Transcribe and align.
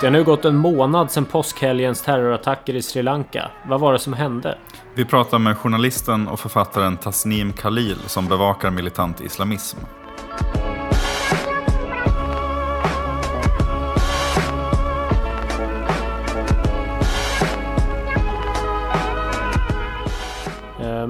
Det 0.00 0.06
har 0.06 0.10
nu 0.10 0.24
gått 0.24 0.44
en 0.44 0.56
månad 0.56 1.10
sedan 1.10 1.24
påskhelgens 1.24 2.02
terrorattacker 2.02 2.74
i 2.74 2.82
Sri 2.82 3.02
Lanka. 3.02 3.50
Vad 3.66 3.80
var 3.80 3.92
det 3.92 3.98
som 3.98 4.12
hände? 4.12 4.58
Vi 4.94 5.04
pratar 5.04 5.38
med 5.38 5.58
journalisten 5.58 6.28
och 6.28 6.40
författaren 6.40 6.96
Tasnim 6.96 7.52
Khalil 7.52 7.98
som 8.06 8.28
bevakar 8.28 8.70
militant 8.70 9.20
islamism. 9.20 9.78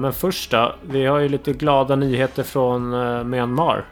Men 0.03 0.13
först 0.13 0.51
då, 0.51 0.75
vi 0.81 1.05
har 1.05 1.19
ju 1.19 1.29
lite 1.29 1.53
glada 1.53 1.95
nyheter 1.95 2.43
från 2.43 2.93
eh, 2.93 3.23
Myanmar. 3.23 3.85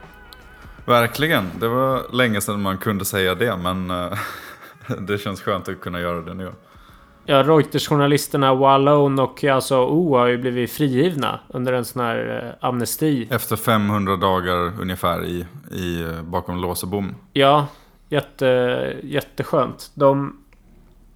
Verkligen, 0.85 1.49
det 1.59 1.67
var 1.67 2.13
länge 2.13 2.41
sedan 2.41 2.61
man 2.61 2.77
kunde 2.77 3.05
säga 3.05 3.35
det 3.35 3.57
men 3.57 3.91
eh, 3.91 4.13
det 4.99 5.17
känns 5.17 5.41
skönt 5.41 5.69
att 5.69 5.81
kunna 5.81 5.99
göra 5.99 6.21
det 6.21 6.33
nu. 6.33 6.51
Ja, 7.25 7.43
Reuters-journalisterna 7.43 8.55
Wallon 8.55 9.19
och 9.19 9.43
alltså 9.43 9.85
O 9.85 10.17
har 10.17 10.27
ju 10.27 10.37
blivit 10.37 10.71
frigivna 10.71 11.39
under 11.47 11.73
en 11.73 11.85
sån 11.85 12.01
här 12.01 12.45
eh, 12.61 12.67
amnesti. 12.67 13.27
Efter 13.31 13.55
500 13.55 14.15
dagar 14.15 14.81
ungefär 14.81 15.25
i, 15.25 15.45
i, 15.71 16.05
bakom 16.23 16.61
lås 16.61 16.83
och 16.83 16.89
bom. 16.89 17.15
Ja, 17.33 17.67
jätte, 18.09 18.45
jätteskönt. 19.03 19.91
De, 19.93 20.37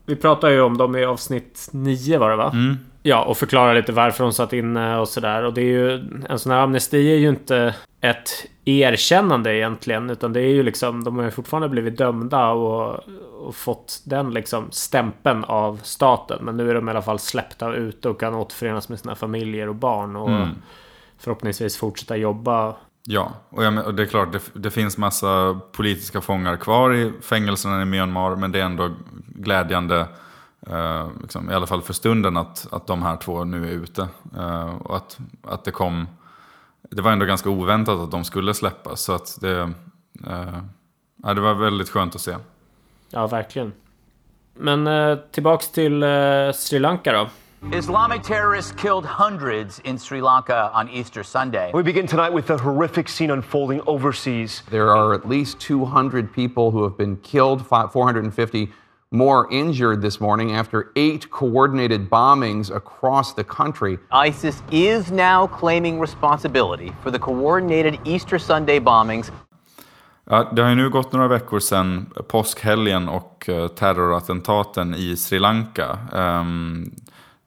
vi 0.05 0.15
pratade 0.15 0.53
ju 0.53 0.61
om 0.61 0.77
dem 0.77 0.95
i 0.95 1.05
avsnitt 1.05 1.69
9 1.71 2.17
var 2.17 2.29
det 2.29 2.35
va? 2.35 2.51
Mm. 2.53 2.77
Ja, 3.07 3.23
och 3.23 3.37
förklara 3.37 3.73
lite 3.73 3.91
varför 3.91 4.23
de 4.23 4.33
satt 4.33 4.53
inne 4.53 4.97
och 4.97 5.07
sådär. 5.07 5.43
Och 5.43 5.53
det 5.53 5.61
är 5.61 5.65
ju... 5.65 6.09
En 6.29 6.39
sån 6.39 6.51
här 6.51 6.59
amnesti 6.59 7.11
är 7.11 7.17
ju 7.17 7.29
inte 7.29 7.75
ett 8.01 8.29
erkännande 8.65 9.55
egentligen. 9.55 10.09
Utan 10.09 10.33
det 10.33 10.39
är 10.41 10.49
ju 10.49 10.63
liksom... 10.63 11.03
De 11.03 11.17
har 11.17 11.23
ju 11.25 11.31
fortfarande 11.31 11.69
blivit 11.69 11.97
dömda 11.97 12.47
och, 12.49 12.99
och 13.47 13.55
fått 13.55 14.01
den 14.05 14.33
liksom 14.33 14.67
stämpeln 14.71 15.43
av 15.43 15.79
staten. 15.83 16.39
Men 16.45 16.57
nu 16.57 16.69
är 16.69 16.75
de 16.75 16.87
i 16.87 16.91
alla 16.91 17.01
fall 17.01 17.19
släppta 17.19 17.73
ut 17.73 18.05
och 18.05 18.19
kan 18.19 18.35
återförenas 18.35 18.89
med 18.89 18.99
sina 18.99 19.15
familjer 19.15 19.69
och 19.69 19.75
barn. 19.75 20.15
Och 20.15 20.29
Mm. 20.29 20.49
förhoppningsvis 21.17 21.77
fortsätta 21.77 22.15
jobba. 22.17 22.75
Ja, 23.07 23.31
och, 23.49 23.63
jag, 23.63 23.85
och 23.85 23.95
det 23.95 24.03
är 24.03 24.07
klart, 24.07 24.31
det, 24.31 24.41
det 24.53 24.71
finns 24.71 24.97
massa 24.97 25.59
politiska 25.71 26.21
fångar 26.21 26.55
kvar 26.57 26.93
i 26.93 27.11
fängelserna 27.21 27.81
i 27.81 27.85
Myanmar, 27.85 28.35
men 28.35 28.51
det 28.51 28.59
är 28.59 28.63
ändå 28.65 28.89
glädjande, 29.27 30.05
eh, 30.69 31.07
liksom, 31.21 31.51
i 31.51 31.53
alla 31.53 31.67
fall 31.67 31.81
för 31.81 31.93
stunden, 31.93 32.37
att, 32.37 32.67
att 32.71 32.87
de 32.87 33.03
här 33.03 33.17
två 33.17 33.43
nu 33.43 33.65
är 33.65 33.71
ute. 33.71 34.07
Eh, 34.37 34.75
och 34.75 34.95
att, 34.95 35.17
att 35.43 35.63
det 35.63 35.71
kom, 35.71 36.07
det 36.81 37.01
var 37.01 37.11
ändå 37.11 37.25
ganska 37.25 37.49
oväntat 37.49 37.99
att 37.99 38.11
de 38.11 38.23
skulle 38.23 38.53
släppas, 38.53 39.01
så 39.01 39.13
att 39.13 39.37
det, 39.41 39.59
eh, 40.27 40.59
ja, 41.23 41.33
det 41.33 41.41
var 41.41 41.53
väldigt 41.53 41.89
skönt 41.89 42.15
att 42.15 42.21
se. 42.21 42.35
Ja, 43.09 43.27
verkligen. 43.27 43.73
Men 44.53 44.87
eh, 44.87 45.17
tillbaks 45.31 45.71
till 45.71 46.03
eh, 46.03 46.09
Sri 46.53 46.79
Lanka 46.79 47.13
då. 47.13 47.27
Islamic 47.73 48.27
terrorists 48.27 48.71
killed 48.71 49.05
hundreds 49.05 49.79
in 49.79 49.99
Sri 49.99 50.21
Lanka 50.21 50.71
on 50.73 50.89
Easter 50.89 51.23
Sunday. 51.23 51.71
We 51.73 51.83
begin 51.83 52.07
tonight 52.07 52.33
with 52.33 52.47
the 52.47 52.57
horrific 52.57 53.09
scene 53.09 53.33
unfolding 53.33 53.81
overseas. 53.85 54.63
There 54.69 54.91
are 54.91 55.15
at 55.15 55.29
least 55.29 55.59
200 55.59 56.33
people 56.33 56.71
who 56.71 56.83
have 56.83 56.95
been 56.97 57.17
killed, 57.17 57.65
fi- 57.65 57.87
450 57.87 58.71
more 59.15 59.47
injured 59.51 60.01
this 60.01 60.19
morning 60.19 60.51
after 60.51 60.91
eight 60.95 61.29
coordinated 61.31 62.09
bombings 62.09 62.75
across 62.75 63.33
the 63.33 63.43
country. 63.43 63.97
ISIS 64.27 64.63
is 64.71 65.11
now 65.11 65.47
claiming 65.47 65.99
responsibility 65.99 66.91
for 67.03 67.11
the 67.11 67.19
coordinated 67.19 67.99
Easter 68.05 68.39
Sunday 68.39 68.79
bombings 68.79 69.31
Ja, 70.29 70.49
det 70.51 70.61
har 70.61 70.69
ju 70.69 70.75
nu 70.75 70.89
gått 70.89 71.11
några 71.13 71.27
veckor 71.27 71.59
sedan 71.59 72.13
påskhelgen 72.27 73.09
och 73.09 73.49
eh, 73.49 73.67
terrorattentaten 73.67 74.95
i 74.95 75.17
Sri 75.17 75.39
Lanka. 75.39 75.97
Ehm, 76.13 76.91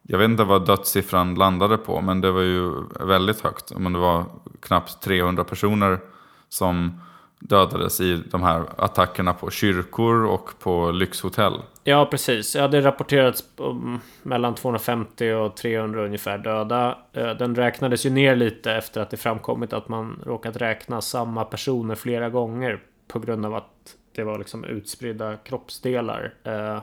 jag 0.02 0.18
vet 0.18 0.30
inte 0.30 0.44
vad 0.44 0.66
dödssiffran 0.66 1.34
landade 1.34 1.76
på, 1.76 2.00
men 2.00 2.20
det 2.20 2.30
var 2.30 2.40
ju 2.40 2.72
väldigt 3.00 3.40
högt. 3.40 3.72
Men 3.76 3.92
det 3.92 3.98
var 3.98 4.24
knappt 4.60 5.02
300 5.02 5.44
personer 5.44 6.00
som 6.48 7.00
dödades 7.38 8.00
i 8.00 8.22
de 8.30 8.42
här 8.42 8.64
attackerna 8.76 9.34
på 9.34 9.50
kyrkor 9.50 10.24
och 10.24 10.50
på 10.58 10.90
lyxhotell. 10.90 11.54
Ja, 11.84 12.08
precis. 12.10 12.56
Ja, 12.56 12.68
det 12.68 12.80
rapporterats 12.80 13.44
om 13.56 14.00
mellan 14.22 14.54
250 14.54 15.30
och 15.32 15.56
300 15.56 16.04
ungefär 16.04 16.38
döda. 16.38 16.98
Eh, 17.12 17.30
Den 17.30 17.54
räknades 17.54 18.06
ju 18.06 18.10
ner 18.10 18.36
lite 18.36 18.72
efter 18.72 19.00
att 19.00 19.10
det 19.10 19.16
framkommit 19.16 19.72
att 19.72 19.88
man 19.88 20.22
råkat 20.26 20.56
räkna 20.56 21.00
samma 21.00 21.44
personer 21.44 21.94
flera 21.94 22.30
gånger 22.30 22.80
på 23.08 23.18
grund 23.18 23.46
av 23.46 23.54
att 23.54 23.96
det 24.14 24.24
var 24.24 24.38
liksom 24.38 24.64
utspridda 24.64 25.36
kroppsdelar. 25.36 26.34
Eh, 26.44 26.78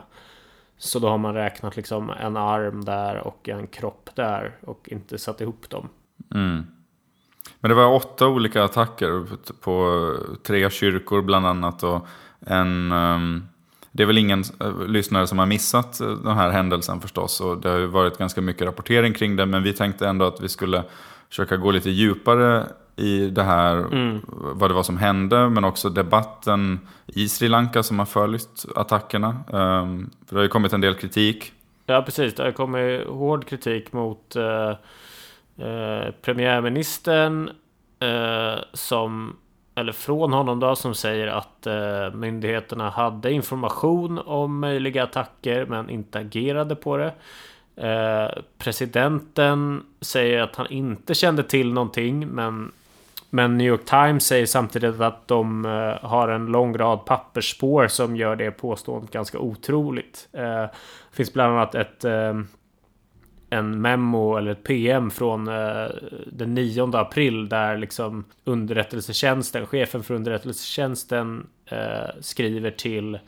Så 0.78 0.98
då 0.98 1.08
har 1.08 1.18
man 1.18 1.34
räknat 1.34 1.76
liksom 1.76 2.10
en 2.10 2.36
arm 2.36 2.84
där 2.84 3.16
och 3.26 3.48
en 3.48 3.66
kropp 3.66 4.10
där 4.14 4.56
och 4.60 4.88
inte 4.88 5.18
satt 5.18 5.40
ihop 5.40 5.70
dem. 5.70 5.88
Men 7.60 7.68
det 7.68 7.74
var 7.74 7.92
åtta 7.92 8.26
olika 8.28 8.64
attacker 8.64 9.24
på 9.60 10.12
tre 10.42 10.70
kyrkor 10.70 11.22
bland 11.22 11.46
annat. 11.46 11.82
Och 11.82 12.06
en, 12.40 12.92
ehm, 12.92 13.44
det 13.92 14.02
är 14.02 14.06
väl 14.06 14.18
ingen 14.18 14.44
eh, 14.60 14.86
lyssnare 14.86 15.26
som 15.26 15.38
har 15.38 15.46
missat 15.46 16.00
eh, 16.00 16.08
den 16.08 16.36
här 16.36 16.50
händelsen 16.50 17.00
förstås. 17.00 17.40
Och 17.40 17.58
det 17.58 17.68
har 17.68 17.78
ju 17.78 17.86
varit 17.86 18.18
ganska 18.18 18.40
mycket 18.40 18.66
rapportering 18.66 19.12
kring 19.14 19.36
det. 19.36 19.46
Men 19.46 19.62
vi 19.62 19.72
tänkte 19.72 20.08
ändå 20.08 20.24
att 20.24 20.40
vi 20.40 20.48
skulle 20.48 20.82
försöka 21.28 21.56
gå 21.56 21.70
lite 21.70 21.90
djupare 21.90 22.66
i 22.96 23.30
det 23.30 23.42
här. 23.42 23.86
Vad 24.54 24.70
det 24.70 24.74
var 24.74 24.82
som 24.82 24.96
hände. 24.96 25.48
Men 25.48 25.64
också 25.64 25.88
debatten 25.88 26.80
i 27.06 27.28
Sri 27.28 27.48
Lanka 27.48 27.82
som 27.82 27.98
har 27.98 28.06
följt 28.06 28.66
attackerna. 28.74 29.28
Ehm, 29.28 30.10
För 30.26 30.34
det 30.34 30.36
har 30.36 30.42
ju 30.42 30.48
kommit 30.48 30.72
en 30.72 30.80
del 30.80 30.94
kritik. 30.94 31.52
Ja, 31.86 32.02
precis. 32.02 32.34
Det 32.34 32.42
har 32.42 32.52
kommit 32.52 33.06
hård 33.06 33.44
kritik 33.46 33.92
mot 33.92 34.36
eh, 35.58 36.10
premiärministern 36.22 37.50
eh, 38.00 38.58
som 38.72 39.36
eller 39.74 39.92
från 39.92 40.32
honom 40.32 40.60
då 40.60 40.76
som 40.76 40.94
säger 40.94 41.26
att 41.26 41.66
eh, 41.66 42.14
myndigheterna 42.14 42.90
hade 42.90 43.32
information 43.32 44.18
om 44.18 44.60
möjliga 44.60 45.02
attacker 45.02 45.66
men 45.66 45.90
inte 45.90 46.18
agerade 46.18 46.76
på 46.76 46.96
det. 46.96 47.12
Eh, 47.76 48.42
presidenten 48.58 49.82
säger 50.00 50.42
att 50.42 50.56
han 50.56 50.66
inte 50.70 51.14
kände 51.14 51.42
till 51.42 51.72
någonting 51.72 52.28
men 52.28 52.72
men 53.30 53.58
New 53.58 53.66
York 53.66 53.84
Times 53.84 54.26
säger 54.26 54.46
samtidigt 54.46 55.00
att 55.00 55.28
de 55.28 55.64
eh, 55.64 56.08
har 56.08 56.28
en 56.28 56.46
lång 56.46 56.76
rad 56.76 57.04
pappersspår 57.04 57.88
som 57.88 58.16
gör 58.16 58.36
det 58.36 58.50
påståendet 58.50 59.10
ganska 59.10 59.38
otroligt. 59.38 60.28
Eh, 60.32 60.42
det 60.42 60.70
finns 61.12 61.32
bland 61.32 61.52
annat 61.52 61.74
ett 61.74 62.04
eh, 62.04 62.34
en 63.56 63.80
memo 63.80 64.36
eller 64.36 64.50
ett 64.50 64.64
PM 64.64 65.10
från 65.10 65.48
eh, 65.48 65.88
den 66.26 66.54
9 66.54 66.96
april 66.96 67.48
där 67.48 67.76
liksom 67.76 68.24
underrättelsetjänsten, 68.44 69.66
chefen 69.66 70.02
för 70.02 70.14
underrättelsetjänsten 70.14 71.46
eh, 71.66 72.20
skriver 72.20 72.70
till 72.70 73.18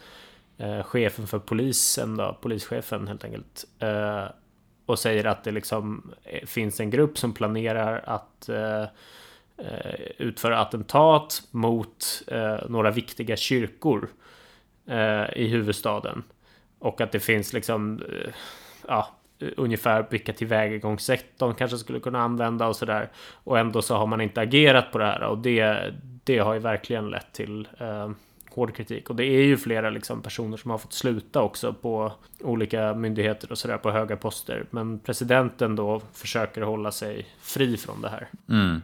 eh, 0.58 0.82
chefen 0.82 1.26
för 1.26 1.38
polisen 1.38 2.16
då, 2.16 2.38
polischefen 2.40 3.08
helt 3.08 3.24
enkelt. 3.24 3.64
Eh, 3.78 4.24
och 4.86 4.98
säger 4.98 5.24
att 5.24 5.44
det 5.44 5.50
liksom 5.50 6.12
eh, 6.24 6.46
finns 6.46 6.80
en 6.80 6.90
grupp 6.90 7.18
som 7.18 7.34
planerar 7.34 8.02
att 8.06 8.48
eh, 8.48 8.84
utföra 10.18 10.60
attentat 10.60 11.42
mot 11.50 12.22
några 12.68 12.90
viktiga 12.90 13.36
kyrkor 13.36 14.08
i 15.36 15.48
huvudstaden. 15.48 16.22
Och 16.78 17.00
att 17.00 17.12
det 17.12 17.20
finns 17.20 17.52
liksom 17.52 18.02
ja, 18.88 19.17
Eh, 19.40 19.48
ungefär 19.56 20.06
vilka 20.10 20.32
tillvägagångssätt 20.32 21.26
de 21.36 21.54
kanske 21.54 21.78
skulle 21.78 22.00
kunna 22.00 22.20
använda 22.20 22.66
och 22.66 22.76
sådär. 22.76 23.08
Och 23.44 23.58
ändå 23.58 23.82
så 23.82 23.96
har 23.96 24.06
man 24.06 24.20
inte 24.20 24.40
agerat 24.40 24.92
på 24.92 24.98
det 24.98 25.04
här 25.04 25.22
och 25.22 25.38
det, 25.38 25.94
det 26.24 26.38
har 26.38 26.54
ju 26.54 26.60
verkligen 26.60 27.10
lett 27.10 27.32
till 27.32 27.68
eh, 27.78 28.10
hård 28.50 28.74
kritik. 28.74 29.10
Och 29.10 29.16
det 29.16 29.24
är 29.24 29.42
ju 29.42 29.56
flera 29.56 29.90
liksom, 29.90 30.22
personer 30.22 30.56
som 30.56 30.70
har 30.70 30.78
fått 30.78 30.92
sluta 30.92 31.42
också 31.42 31.72
på 31.72 32.12
olika 32.40 32.94
myndigheter 32.94 33.52
och 33.52 33.58
sådär 33.58 33.78
på 33.78 33.90
höga 33.90 34.16
poster. 34.16 34.66
Men 34.70 34.98
presidenten 34.98 35.76
då 35.76 36.02
försöker 36.12 36.62
hålla 36.62 36.90
sig 36.90 37.26
fri 37.40 37.76
från 37.76 38.02
det 38.02 38.08
här. 38.08 38.28
Mm. 38.48 38.80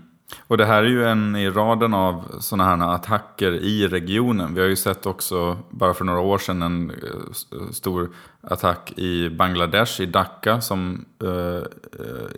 Och 0.47 0.57
det 0.57 0.65
här 0.65 0.83
är 0.83 0.89
ju 0.89 1.05
en 1.05 1.37
i 1.37 1.51
raden 1.51 1.95
av 1.95 2.25
sådana 2.41 2.65
här 2.65 2.95
attacker 2.95 3.53
i 3.53 3.89
regionen. 3.89 4.55
Vi 4.55 4.61
har 4.61 4.69
ju 4.69 4.77
sett 4.77 5.07
också, 5.07 5.59
bara 5.71 5.95
för 5.95 6.05
några 6.05 6.21
år 6.21 6.39
sedan, 6.39 6.63
en 6.63 6.91
eh, 6.91 7.71
stor 7.73 8.11
attack 8.41 8.93
i 8.97 9.31
Bangladesh, 9.31 10.01
i 10.01 10.07
Dhaka, 10.07 10.61
som 10.61 11.05
eh, 11.23 11.29
eh 11.29 12.29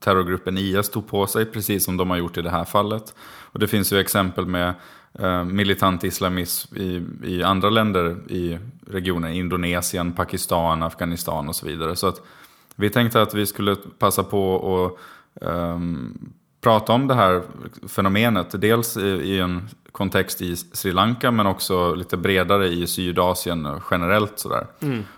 terrorgruppen 0.00 0.58
IS 0.58 0.88
tog 0.88 1.08
på 1.08 1.26
sig, 1.26 1.46
precis 1.46 1.84
som 1.84 1.96
de 1.96 2.10
har 2.10 2.16
gjort 2.16 2.38
i 2.38 2.42
det 2.42 2.50
här 2.50 2.64
fallet. 2.64 3.14
Och 3.52 3.58
det 3.58 3.68
finns 3.68 3.92
ju 3.92 3.98
exempel 3.98 4.46
med 4.46 4.74
eh, 5.18 5.44
militant 5.44 6.04
islamism 6.04 6.76
i, 6.76 7.02
i 7.24 7.42
andra 7.42 7.70
länder 7.70 8.16
i 8.28 8.58
regionen, 8.86 9.32
Indonesien, 9.32 10.12
Pakistan, 10.12 10.82
Afghanistan 10.82 11.48
och 11.48 11.56
så 11.56 11.66
vidare. 11.66 11.96
Så 11.96 12.06
att 12.06 12.20
vi 12.76 12.90
tänkte 12.90 13.22
att 13.22 13.34
vi 13.34 13.46
skulle 13.46 13.76
passa 13.98 14.22
på 14.22 14.56
att 14.86 14.98
prata 16.64 16.92
om 16.92 17.06
det 17.06 17.14
här 17.14 17.42
fenomenet. 17.88 18.60
Dels 18.60 18.96
i, 18.96 19.40
en 19.40 19.68
kontext 19.92 20.40
i 20.42 20.56
Sri 20.56 20.92
Lanka 20.92 21.30
men 21.30 21.46
också 21.46 21.94
lite 21.94 22.16
bredare 22.16 22.66
i 22.66 22.86
Sydasien 22.86 23.80
generellt. 23.90 24.38
Sådär. 24.38 24.66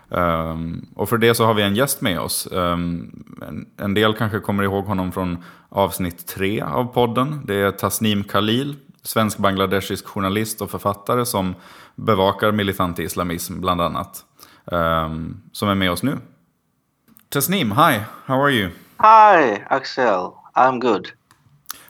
Um, 0.09 0.87
och 0.95 1.09
för 1.09 1.19
det 1.19 1.35
så 1.35 1.45
har 1.45 1.55
vi 1.55 1.63
en 1.63 1.77
gäst 1.77 2.01
med 2.01 2.21
oss. 2.21 2.49
Um, 2.53 3.25
en, 3.49 3.67
en, 3.77 3.95
del 3.95 4.15
kanske 4.15 4.41
kommer 4.41 4.63
ihåg 4.63 4.85
honom 4.85 5.13
från 5.13 5.45
avsnitt 5.69 6.27
tre 6.27 6.61
av 6.61 6.85
podden. 6.85 7.41
Det 7.45 7.55
är 7.55 7.71
Tasnim 7.71 8.25
Khalil, 8.25 8.77
svensk-bangladeshisk 9.03 10.07
journalist 10.07 10.63
och 10.63 10.71
författare 10.71 11.27
som 11.27 11.55
bevakar 11.95 12.53
militant 12.53 12.99
islamism 12.99 13.61
bland 13.61 13.81
annat. 13.81 14.25
Um, 14.65 15.43
som 15.53 15.69
är 15.69 15.75
med 15.75 15.91
oss 15.91 16.03
nu. 16.03 16.19
Tasnim, 17.29 17.73
hi, 17.73 18.01
how 18.27 18.43
are 18.43 18.53
you? 18.53 18.71
Hi, 18.99 19.65
Axel. 19.69 20.33
I'm 20.55 20.81
good. 20.81 21.13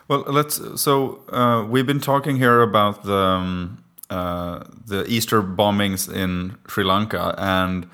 Well, 0.09 0.25
let's. 0.29 0.81
So 0.81 1.21
uh, 1.31 1.67
we've 1.69 1.87
been 1.87 2.01
talking 2.01 2.37
here 2.37 2.63
about 2.63 3.03
the 3.05 3.15
um, 3.15 3.85
uh, 4.09 4.63
the 4.87 5.05
Easter 5.09 5.43
bombings 5.43 6.13
in 6.13 6.57
Sri 6.69 6.85
Lanka, 6.85 7.35
and 7.39 7.89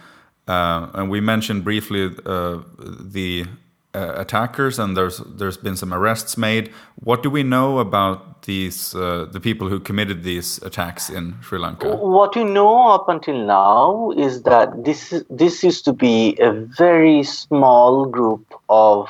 uh, 0.47 0.88
and 0.94 1.11
we 1.11 1.20
mentioned 1.20 1.64
briefly 1.64 2.11
uh, 2.26 2.59
the 2.79 3.47
uh, 3.94 4.14
attackers, 4.17 4.79
and 4.79 4.94
there's 4.94 5.19
there's 5.19 5.56
been 5.56 5.76
some 5.76 5.94
arrests 5.94 6.37
made. 6.37 6.70
What 6.97 7.23
do 7.23 7.31
we 7.31 7.43
know 7.43 7.79
about 7.79 8.43
these 8.43 8.94
uh, 8.94 9.26
the 9.32 9.41
people 9.41 9.70
who 9.70 9.81
committed 9.81 10.23
these 10.23 10.59
attacks 10.62 11.09
in 11.09 11.37
Sri 11.41 11.59
Lanka? 11.59 11.97
What 11.97 12.37
we 12.37 12.44
know 12.44 12.88
up 12.88 13.09
until 13.09 13.38
now 13.47 14.11
is 14.19 14.43
that 14.43 14.85
this 14.85 15.25
this 15.31 15.64
used 15.64 15.87
to 15.87 15.94
be 15.94 16.37
a 16.41 16.53
very 16.53 17.23
small 17.23 18.05
group 18.05 18.44
of 18.69 19.09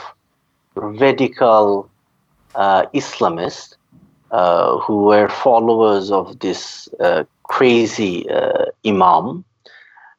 radical 0.76 1.88
uh, 2.54 2.87
Islamists 2.94 3.75
uh, 4.31 4.78
who 4.78 5.04
were 5.04 5.28
followers 5.28 6.10
of 6.10 6.38
this 6.40 6.88
uh, 7.00 7.25
crazy 7.44 8.28
uh, 8.31 8.66
Imam. 8.87 9.44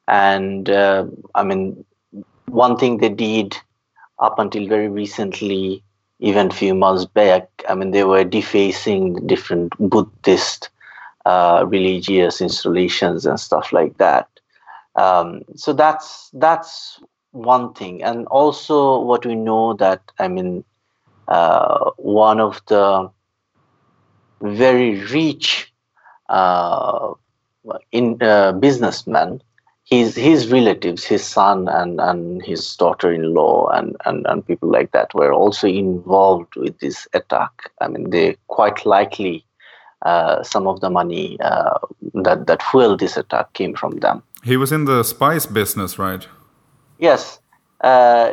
And 0.07 0.69
uh, 0.69 1.06
I 1.35 1.44
mean, 1.44 1.83
one 2.47 2.77
thing 2.77 2.97
they 2.97 3.09
did 3.09 3.57
up 4.19 4.38
until 4.39 4.68
very 4.68 4.88
recently, 4.88 5.83
even 6.19 6.47
a 6.47 6.53
few 6.53 6.75
months 6.75 7.06
back, 7.06 7.50
I 7.68 7.75
mean, 7.75 7.91
they 7.91 8.03
were 8.03 8.24
defacing 8.24 9.25
different 9.27 9.74
Buddhist 9.80 10.69
uh, 11.25 11.65
religious 11.68 12.41
installations 12.41 13.25
and 13.25 13.39
stuff 13.39 13.71
like 13.74 13.97
that. 13.97 14.27
Um, 14.95 15.41
so 15.56 15.74
that's 15.74 16.30
that's 16.33 17.00
one 17.31 17.74
thing, 17.74 18.03
and 18.03 18.27
also 18.27 19.00
what 19.00 19.25
we 19.25 19.35
know 19.35 19.74
that 19.74 20.01
I 20.19 20.27
mean 20.27 20.63
uh, 21.27 21.91
one 21.97 22.39
of 22.39 22.61
the 22.67 23.09
very 24.41 24.99
rich 25.05 25.73
uh, 26.29 27.13
in 27.91 28.21
uh, 28.21 28.51
businessmen. 28.53 29.41
His 29.85 30.15
his 30.15 30.49
relatives 30.49 31.03
his 31.03 31.25
son 31.25 31.67
and 31.67 31.99
and 31.99 32.41
his 32.41 32.75
daughter-in-law 32.77 33.67
and, 33.67 33.97
and 34.05 34.25
and 34.27 34.47
people 34.47 34.69
like 34.69 34.91
that 34.91 35.13
were 35.13 35.33
also 35.33 35.67
involved 35.67 36.55
with 36.55 36.79
this 36.79 37.05
attack. 37.13 37.51
I 37.81 37.89
mean 37.89 38.09
they 38.09 38.37
quite 38.47 38.85
likely 38.85 39.45
uh, 40.03 40.41
some 40.41 40.67
of 40.67 40.79
the 40.79 40.89
money 40.89 41.37
uh, 41.41 41.79
that 42.13 42.47
that 42.47 42.63
fueled 42.63 43.01
this 43.01 43.17
attack 43.17 43.51
came 43.53 43.75
from 43.75 43.97
them. 43.97 44.23
He 44.43 44.55
was 44.55 44.71
in 44.71 44.85
the 44.85 45.03
spice 45.03 45.45
business 45.45 45.99
right? 45.99 46.27
Yes 46.97 47.39
uh, 47.83 48.31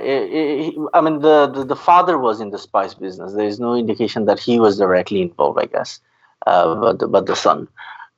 I 0.95 1.01
mean, 1.01 1.21
the, 1.21 1.51
the, 1.53 1.65
the 1.65 1.77
father 1.77 2.19
was 2.19 2.41
in 2.41 2.51
the 2.51 2.59
spice 2.59 2.95
business. 2.95 3.35
There 3.35 3.47
is 3.47 3.59
no 3.59 3.75
indication 3.75 4.25
that 4.27 4.39
he 4.39 4.61
was 4.61 4.79
directly 4.79 5.21
involved, 5.23 5.59
I 5.61 5.67
guess, 5.67 6.01
uh, 6.47 6.75
but 6.77 7.01
the, 7.01 7.09
but 7.09 7.27
the 7.27 7.35
son. 7.35 7.67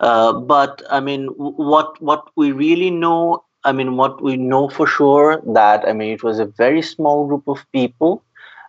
Uh, 0.01 0.33
but 0.33 0.83
I 0.91 1.01
mean, 1.01 1.29
what 1.29 2.01
what 2.03 2.29
we 2.37 2.53
really 2.53 2.91
know, 2.91 3.45
I 3.65 3.73
mean, 3.73 3.97
what 3.97 4.23
we 4.23 4.37
know 4.37 4.69
for 4.69 4.87
sure 4.87 5.41
that 5.47 5.89
I 5.89 5.93
mean, 5.95 6.13
it 6.13 6.23
was 6.23 6.39
a 6.39 6.45
very 6.45 6.83
small 6.83 7.27
group 7.27 7.49
of 7.49 7.65
people 7.73 8.23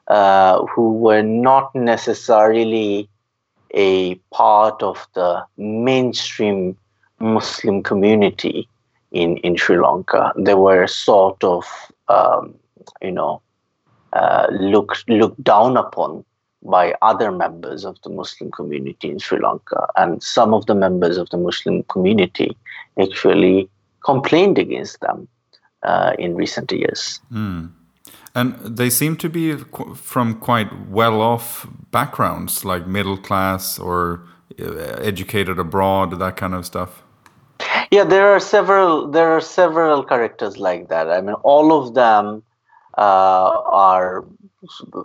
uh, 0.08 0.64
who 0.68 0.94
were 0.94 1.24
not 1.24 1.74
necessarily 1.76 3.10
a 3.74 4.16
part 4.32 4.82
of 4.82 5.06
the 5.16 5.44
mainstream 5.58 6.78
Muslim 7.20 7.84
community 7.84 8.70
in 9.12 9.38
in 9.38 9.58
Sri 9.58 9.78
Lanka. 9.78 10.32
They 10.38 10.56
were 10.56 10.88
sort 10.88 11.44
of 11.44 11.66
um, 12.08 12.56
you 13.02 13.12
know, 13.12 13.42
uh, 14.14 14.48
looked 14.52 15.10
looked 15.10 15.44
down 15.44 15.78
upon 15.78 16.24
by 16.64 16.94
other 17.02 17.32
members 17.32 17.84
of 17.84 18.02
the 18.04 18.10
Muslim 18.10 18.52
community 18.52 19.10
in 19.10 19.20
Sri 19.20 19.40
Lanka, 19.40 19.88
and 19.96 20.24
some 20.24 20.54
of 20.54 20.66
the 20.66 20.76
members 20.76 21.18
of 21.18 21.30
the 21.30 21.38
Muslim 21.38 21.84
community 21.84 22.56
actually 23.00 23.70
complained 24.04 24.58
against 24.58 25.00
them 25.02 25.28
uh, 25.84 26.14
in 26.18 26.36
recent 26.36 26.72
years. 26.72 27.20
Mm. 27.32 27.72
And 28.36 28.56
they 28.78 28.90
seem 28.90 29.16
to 29.18 29.30
be 29.30 29.56
from 29.96 30.40
quite 30.40 30.90
well-off 30.90 31.68
backgrounds, 31.92 32.66
like 32.66 32.88
middle 32.88 33.18
class 33.18 33.78
or 33.78 34.26
uh, 34.60 34.66
educated 35.02 35.60
abroad, 35.60 36.20
that 36.20 36.36
kind 36.36 36.56
of 36.56 36.66
stuff. 36.66 37.03
Yeah, 37.94 38.06
there 38.06 38.30
are 38.34 38.40
several. 38.40 39.08
There 39.08 39.30
are 39.38 39.40
several 39.40 40.04
characters 40.04 40.58
like 40.58 40.88
that. 40.90 41.12
I 41.12 41.22
mean, 41.22 41.36
all 41.44 41.72
of 41.80 41.94
them 41.94 42.42
uh, 42.98 43.52
are 43.86 44.26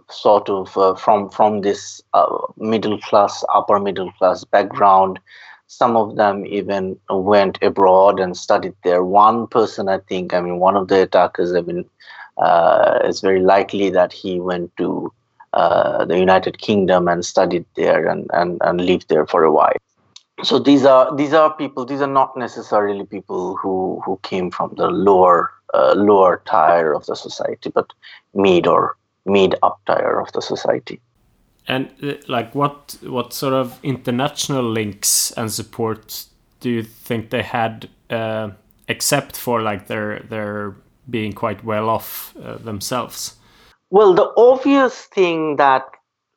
sort 0.09 0.49
of 0.49 0.75
uh, 0.79 0.95
from 0.95 1.29
from 1.29 1.61
this 1.61 2.01
uh, 2.15 2.39
middle 2.57 2.99
class, 3.01 3.45
upper 3.55 3.79
middle 3.79 4.11
class 4.13 4.43
background. 4.45 5.21
Some 5.67 5.99
of 5.99 6.17
them 6.17 6.47
even 6.47 6.99
went 7.11 7.59
abroad 7.61 8.19
and 8.21 8.35
studied 8.35 8.75
there. 8.85 9.05
One 9.05 9.47
person, 9.49 9.91
I 9.91 9.99
think, 9.99 10.33
I 10.33 10.41
mean, 10.41 10.59
one 10.59 10.75
of 10.75 10.89
the 10.89 11.03
attackers, 11.03 11.53
I 11.55 11.61
mean, 11.61 11.85
uh, 12.39 13.01
it's 13.05 13.21
very 13.21 13.43
likely 13.43 13.91
that 13.91 14.15
he 14.15 14.41
went 14.41 14.75
to 14.79 15.13
uh, 15.53 16.07
the 16.07 16.19
United 16.19 16.57
Kingdom 16.59 17.07
and 17.07 17.23
studied 17.23 17.67
there 17.77 18.07
and, 18.09 18.31
and, 18.33 18.57
and 18.63 18.81
lived 18.81 19.11
there 19.11 19.27
for 19.27 19.45
a 19.45 19.53
while. 19.53 19.77
So 20.43 20.59
these 20.59 20.85
are 20.85 21.15
these 21.17 21.33
are 21.33 21.53
people. 21.55 21.85
These 21.85 22.01
are 22.01 22.13
not 22.13 22.37
necessarily 22.37 23.05
people 23.05 23.57
who 23.57 24.01
who 24.05 24.19
came 24.23 24.51
from 24.51 24.75
the 24.77 24.89
lower 24.89 25.51
uh, 25.75 25.95
lower 25.97 26.43
tier 26.49 26.93
of 26.93 27.07
the 27.07 27.17
society, 27.17 27.71
but 27.71 27.93
mid 28.35 28.67
or 28.67 28.97
mid 29.27 29.57
up 29.63 29.81
tier 29.87 30.21
of 30.21 30.33
the 30.33 30.41
society. 30.41 31.01
And 31.67 31.91
uh, 32.03 32.15
like, 32.29 32.55
what 32.55 32.97
what 33.03 33.33
sort 33.33 33.53
of 33.53 33.79
international 33.83 34.63
links 34.63 35.33
and 35.33 35.53
support 35.53 36.25
do 36.61 36.71
you 36.71 36.83
think 36.83 37.31
they 37.31 37.43
had, 37.43 37.89
uh, 38.11 38.51
except 38.89 39.37
for 39.37 39.61
like 39.61 39.87
their 39.87 40.21
their 40.21 40.77
being 41.11 41.33
quite 41.33 41.65
well 41.65 41.89
off 41.89 42.35
uh, 42.43 42.59
themselves? 42.59 43.37
Well, 43.91 44.15
the 44.15 44.33
obvious 44.37 45.05
thing 45.07 45.57
that 45.57 45.85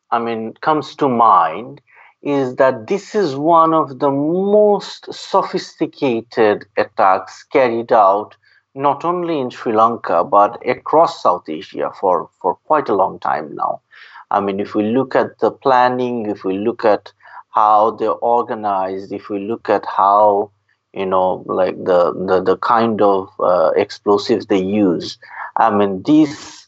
I 0.10 0.20
mean 0.20 0.54
comes 0.62 0.96
to 0.96 1.08
mind 1.08 1.82
is 2.24 2.56
that 2.56 2.88
this 2.88 3.16
is 3.16 3.36
one 3.36 3.74
of 3.74 4.00
the 4.00 4.12
most 4.12 5.12
sophisticated 5.14 6.66
attacks 6.78 7.44
carried 7.44 7.92
out 7.92 8.36
not 8.74 9.04
only 9.04 9.40
in 9.40 9.50
Sri 9.50 9.74
Lanka 9.74 10.24
but 10.24 10.62
across 10.68 11.22
South 11.22 11.50
Asia 11.50 11.92
for, 12.00 12.30
for 12.42 12.56
quite 12.66 12.90
a 12.90 12.96
long 12.96 13.20
time 13.20 13.54
now. 13.56 13.82
I 14.30 14.40
mean, 14.40 14.60
if 14.60 14.76
we 14.76 14.84
look 14.84 15.16
at 15.16 15.40
the 15.40 15.52
planning, 15.52 16.30
if 16.30 16.44
we 16.44 16.58
look 16.58 16.86
at 16.86 17.12
how 17.50 17.92
they're 17.92 18.12
organized, 18.12 19.12
if 19.12 19.30
we 19.30 19.40
look 19.40 19.70
at 19.70 19.86
how 19.86 20.52
you 20.94 21.06
know, 21.06 21.44
like 21.48 21.76
the 21.84 22.14
the, 22.14 22.42
the 22.42 22.58
kind 22.58 23.02
of 23.02 23.30
uh, 23.40 23.72
explosives 23.76 24.48
they 24.48 24.62
use, 24.62 25.18
I 25.56 25.70
mean, 25.70 26.04
this 26.04 26.61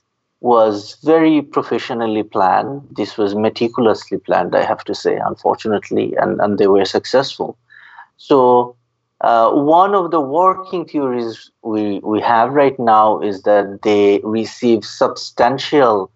was 0.44 0.98
very 1.04 1.42
professionally 1.42 2.22
planned. 2.22 2.82
This 2.92 3.18
was 3.18 3.34
meticulously 3.34 4.18
planned, 4.18 4.54
I 4.54 4.64
have 4.66 4.84
to 4.84 4.94
say, 4.94 5.16
unfortunately, 5.16 6.16
and, 6.18 6.40
and 6.42 6.58
they 6.58 6.68
were 6.68 6.84
successful. 6.84 7.58
So 8.18 8.76
uh, 9.22 9.52
one 9.52 9.96
of 9.96 10.12
the 10.12 10.20
working 10.20 10.86
theories 10.86 11.50
we, 11.64 12.00
we 12.00 12.20
have 12.20 12.52
right 12.52 12.78
now 12.78 13.22
is 13.22 13.44
that 13.44 13.84
they 13.84 14.20
receive 14.26 14.84
substantial 14.84 16.12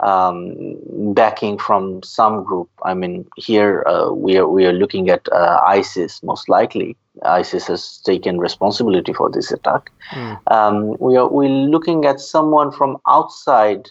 um, 0.00 0.76
backing 1.14 1.58
from 1.58 2.02
some 2.02 2.42
group. 2.42 2.68
I 2.84 2.94
mean, 2.94 3.26
here 3.36 3.84
uh, 3.86 4.12
we, 4.12 4.36
are, 4.36 4.48
we 4.48 4.66
are 4.66 4.72
looking 4.72 5.10
at 5.10 5.26
uh, 5.32 5.60
ISIS, 5.66 6.22
most 6.22 6.48
likely. 6.48 6.96
ISIS 7.24 7.66
has 7.66 7.98
taken 7.98 8.38
responsibility 8.38 9.12
for 9.12 9.30
this 9.30 9.52
attack. 9.52 9.90
Mm. 10.10 10.40
Um, 10.50 10.96
we 10.98 11.16
are 11.16 11.28
we're 11.28 11.48
looking 11.48 12.04
at 12.06 12.20
someone 12.20 12.72
from 12.72 12.96
outside 13.06 13.90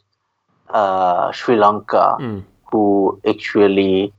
uh, 0.69 1.31
Sri 1.31 1.55
Lanka 1.55 2.17
mm. 2.19 2.43
who 2.71 3.21
actually 3.27 4.11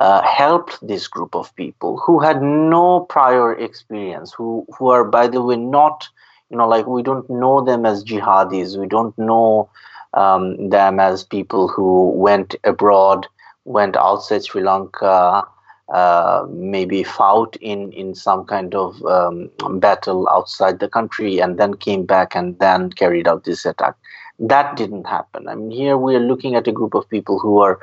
uh, 0.00 0.22
helped 0.22 0.78
this 0.86 1.06
group 1.06 1.34
of 1.34 1.54
people 1.56 1.98
who 1.98 2.20
had 2.20 2.42
no 2.42 3.00
prior 3.00 3.54
experience, 3.54 4.32
who, 4.32 4.66
who 4.76 4.88
are, 4.88 5.04
by 5.04 5.26
the 5.26 5.42
way, 5.42 5.56
not, 5.56 6.08
you 6.50 6.56
know, 6.56 6.66
like 6.66 6.86
we 6.86 7.02
don't 7.02 7.28
know 7.28 7.62
them 7.62 7.84
as 7.84 8.02
jihadis, 8.02 8.78
we 8.78 8.86
don't 8.86 9.16
know 9.18 9.68
um, 10.14 10.68
them 10.70 11.00
as 11.00 11.24
people 11.24 11.68
who 11.68 12.10
went 12.10 12.54
abroad 12.64 13.26
went 13.64 13.96
outside 13.96 14.44
Sri 14.44 14.62
Lanka, 14.62 15.44
uh, 15.92 16.46
maybe 16.48 17.02
fought 17.02 17.56
in, 17.60 17.92
in 17.92 18.14
some 18.14 18.44
kind 18.44 18.74
of 18.74 19.04
um, 19.04 19.50
battle 19.78 20.28
outside 20.30 20.78
the 20.78 20.88
country, 20.88 21.38
and 21.38 21.58
then 21.58 21.74
came 21.74 22.04
back 22.06 22.34
and 22.34 22.58
then 22.58 22.90
carried 22.90 23.28
out 23.28 23.44
this 23.44 23.64
attack. 23.64 23.94
That 24.38 24.76
didn't 24.76 25.06
happen. 25.06 25.48
I 25.48 25.54
mean, 25.54 25.70
here 25.70 25.98
we 25.98 26.16
are 26.16 26.20
looking 26.20 26.54
at 26.54 26.68
a 26.68 26.72
group 26.72 26.94
of 26.94 27.08
people 27.08 27.38
who 27.38 27.58
are 27.58 27.78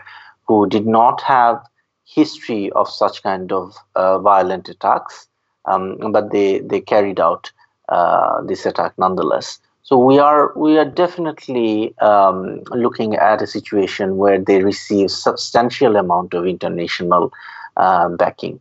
who 0.48 0.68
did 0.68 0.88
not 0.88 1.22
have 1.22 1.62
history 2.06 2.72
of 2.72 2.90
such 2.90 3.22
kind 3.22 3.52
of 3.52 3.76
uh, 3.96 4.18
violent 4.20 4.70
attacks, 4.70 5.28
um, 5.66 5.98
but 6.12 6.32
they 6.32 6.60
they 6.60 6.80
carried 6.82 7.20
out 7.20 7.52
uh, 7.90 8.42
this 8.44 8.66
attack 8.66 8.94
nonetheless. 8.98 9.60
So 9.88 9.98
we 9.98 10.20
are 10.20 10.52
we 10.58 10.78
are 10.78 10.84
definitely 10.84 11.98
um, 12.00 12.62
looking 12.72 13.16
at 13.16 13.42
a 13.42 13.48
situation 13.48 14.18
where 14.18 14.38
they 14.38 14.62
receive 14.62 15.10
substantial 15.10 15.96
amount 15.96 16.34
of 16.34 16.46
international 16.46 17.32
uh, 17.78 18.10
backing. 18.10 18.60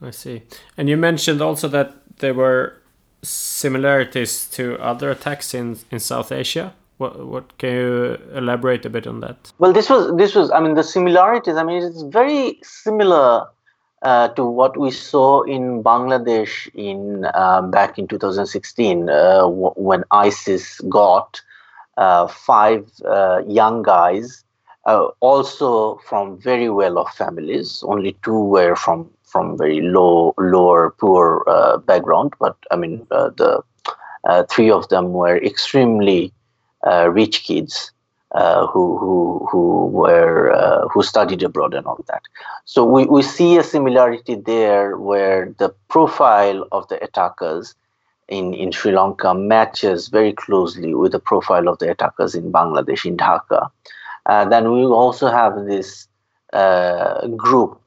I 0.00 0.12
see. 0.12 0.42
And 0.76 0.88
you 0.88 0.96
mentioned 0.96 1.42
also 1.42 1.66
that 1.68 1.96
there 2.18 2.34
were 2.34 2.74
similarities 3.20 4.46
to 4.50 4.78
other 4.80 5.10
attacks 5.10 5.54
in 5.54 5.76
in 5.90 5.98
South 5.98 6.30
Asia. 6.30 6.72
What 6.98 7.26
what 7.26 7.58
can 7.58 7.70
you 7.70 8.18
elaborate 8.32 8.86
a 8.86 8.90
bit 8.90 9.08
on 9.08 9.18
that? 9.18 9.52
Well, 9.58 9.72
this 9.72 9.90
was 9.90 10.16
this 10.16 10.36
was 10.36 10.52
I 10.52 10.60
mean 10.60 10.74
the 10.74 10.84
similarities. 10.84 11.56
I 11.56 11.64
mean 11.64 11.82
it's 11.82 12.02
very 12.02 12.60
similar 12.62 13.48
uh, 14.02 14.28
to 14.28 14.44
what 14.44 14.76
we 14.76 14.90
saw 14.90 15.42
in 15.42 15.82
Bangladesh 15.82 16.68
in 16.74 17.24
uh, 17.34 17.62
back 17.62 17.98
in 17.98 18.06
2016 18.06 19.08
uh, 19.08 19.40
w- 19.40 19.72
when 19.76 20.04
ISIS 20.10 20.80
got 20.88 21.40
uh, 21.96 22.26
five 22.26 22.90
uh, 23.06 23.42
young 23.46 23.82
guys, 23.82 24.44
uh, 24.86 25.06
also 25.20 25.96
from 26.08 26.38
very 26.40 26.68
well-off 26.68 27.14
families. 27.16 27.82
Only 27.86 28.16
two 28.22 28.40
were 28.44 28.74
from 28.76 29.10
from 29.24 29.56
very 29.58 29.80
low, 29.82 30.34
lower, 30.38 30.94
poor 30.98 31.44
background, 31.86 32.34
but 32.38 32.56
I 32.70 32.76
mean 32.76 33.06
the 33.10 33.62
three 34.50 34.70
of 34.70 34.88
them 34.88 35.12
were 35.12 35.36
extremely 35.38 36.32
rich 37.10 37.44
kids. 37.44 37.92
Uh, 38.32 38.66
who 38.66 38.98
who 38.98 39.48
who 39.50 39.86
were 39.86 40.52
uh, 40.52 40.86
who 40.88 41.02
studied 41.02 41.42
abroad 41.42 41.72
and 41.72 41.86
all 41.86 42.04
that. 42.08 42.20
So 42.66 42.84
we, 42.84 43.06
we 43.06 43.22
see 43.22 43.56
a 43.56 43.62
similarity 43.62 44.34
there 44.34 44.98
where 44.98 45.54
the 45.56 45.70
profile 45.88 46.68
of 46.70 46.86
the 46.88 47.02
attackers 47.02 47.74
in, 48.28 48.52
in 48.52 48.70
Sri 48.70 48.92
Lanka 48.92 49.32
matches 49.32 50.08
very 50.08 50.34
closely 50.34 50.94
with 50.94 51.12
the 51.12 51.18
profile 51.18 51.68
of 51.68 51.78
the 51.78 51.90
attackers 51.90 52.34
in 52.34 52.52
Bangladesh 52.52 53.06
in 53.06 53.16
Dhaka. 53.16 53.70
Uh, 54.26 54.44
then 54.44 54.72
we 54.72 54.84
also 54.84 55.28
have 55.28 55.64
this 55.64 56.06
uh, 56.52 57.26
group, 57.28 57.80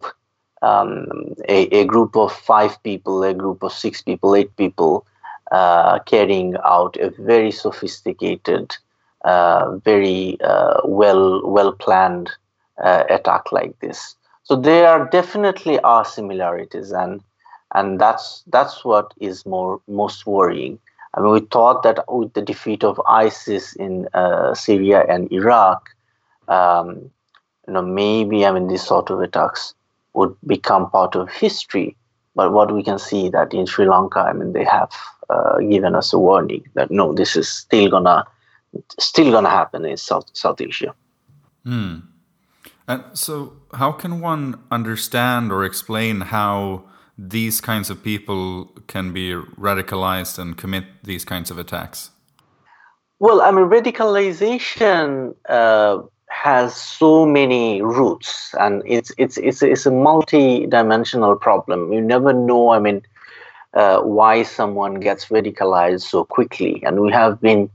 um, 0.63 1.35
a, 1.47 1.67
a 1.81 1.85
group 1.85 2.15
of 2.15 2.31
five 2.31 2.81
people, 2.81 3.21
a 3.21 3.35
group 3.35 3.61
of 3.61 3.71
six 3.71 4.01
people, 4.01 4.35
eight 4.35 4.55
people, 4.57 5.05
uh, 5.51 5.99
carrying 5.99 6.55
out 6.65 6.97
a 6.97 7.11
very 7.19 7.51
sophisticated 7.51 8.75
very 9.83 10.39
uh, 10.41 10.81
well 10.85 11.41
well 11.47 11.71
planned 11.73 12.31
uh, 12.83 13.03
attack 13.09 13.51
like 13.51 13.77
this. 13.79 14.15
So 14.43 14.55
there 14.55 14.87
are 14.87 15.07
definitely 15.09 15.79
are 15.79 16.03
similarities, 16.05 16.91
and 16.91 17.21
and 17.75 17.99
that's 17.99 18.43
that's 18.47 18.83
what 18.83 19.13
is 19.19 19.45
more 19.45 19.79
most 19.87 20.25
worrying. 20.25 20.79
I 21.13 21.21
mean, 21.21 21.31
we 21.31 21.39
thought 21.41 21.83
that 21.83 22.03
with 22.07 22.33
the 22.33 22.41
defeat 22.41 22.83
of 22.83 23.01
ISIS 23.07 23.75
in 23.75 24.07
uh, 24.13 24.53
Syria 24.55 25.05
and 25.09 25.31
Iraq, 25.31 25.89
um, 26.47 27.11
you 27.67 27.73
know, 27.73 27.81
maybe 27.81 28.45
I 28.45 28.51
mean 28.51 28.67
these 28.67 28.85
sort 28.85 29.09
of 29.09 29.19
attacks 29.19 29.73
would 30.13 30.35
become 30.45 30.89
part 30.89 31.15
of 31.15 31.29
history. 31.29 31.95
But 32.33 32.53
what 32.53 32.73
we 32.73 32.81
can 32.81 32.97
see 32.97 33.29
that 33.29 33.53
in 33.53 33.65
Sri 33.65 33.85
Lanka, 33.85 34.19
I 34.19 34.33
mean, 34.33 34.53
they 34.53 34.63
have 34.63 34.91
uh, 35.29 35.59
given 35.59 35.95
us 35.95 36.13
a 36.13 36.19
warning 36.19 36.63
that 36.75 36.89
no, 36.89 37.13
this 37.13 37.35
is 37.35 37.49
still 37.49 37.89
gonna 37.89 38.25
still 38.99 39.31
going 39.31 39.43
to 39.43 39.49
happen 39.49 39.85
in 39.85 39.97
South 39.97 40.29
South 40.33 40.61
Asia. 40.61 40.93
Hmm. 41.65 41.99
And 42.87 43.03
so, 43.13 43.53
how 43.73 43.91
can 43.91 44.19
one 44.19 44.59
understand 44.71 45.51
or 45.51 45.63
explain 45.63 46.21
how 46.21 46.83
these 47.17 47.61
kinds 47.61 47.89
of 47.89 48.03
people 48.03 48.65
can 48.87 49.13
be 49.13 49.31
radicalized 49.31 50.39
and 50.39 50.57
commit 50.57 50.85
these 51.03 51.23
kinds 51.23 51.51
of 51.51 51.57
attacks? 51.57 52.11
Well, 53.19 53.41
I 53.41 53.51
mean, 53.51 53.65
radicalization 53.65 55.35
uh, 55.47 56.01
has 56.29 56.75
so 56.75 57.25
many 57.25 57.81
roots, 57.81 58.55
and 58.59 58.81
it's 58.85 59.11
it's 59.17 59.37
it's 59.37 59.61
it's 59.61 59.85
a 59.85 59.91
multi-dimensional 59.91 61.35
problem. 61.35 61.93
You 61.93 62.01
never 62.01 62.33
know. 62.33 62.71
I 62.71 62.79
mean, 62.79 63.03
uh, 63.75 64.01
why 64.01 64.43
someone 64.43 64.95
gets 64.95 65.25
radicalized 65.27 66.01
so 66.01 66.25
quickly, 66.25 66.81
and 66.83 66.99
we 66.99 67.11
have 67.11 67.39
been 67.39 67.69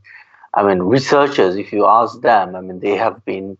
I 0.54 0.62
mean, 0.66 0.80
researchers, 0.80 1.56
if 1.56 1.72
you 1.72 1.86
ask 1.86 2.20
them, 2.20 2.56
I 2.56 2.60
mean, 2.60 2.80
they 2.80 2.96
have 2.96 3.24
been 3.24 3.58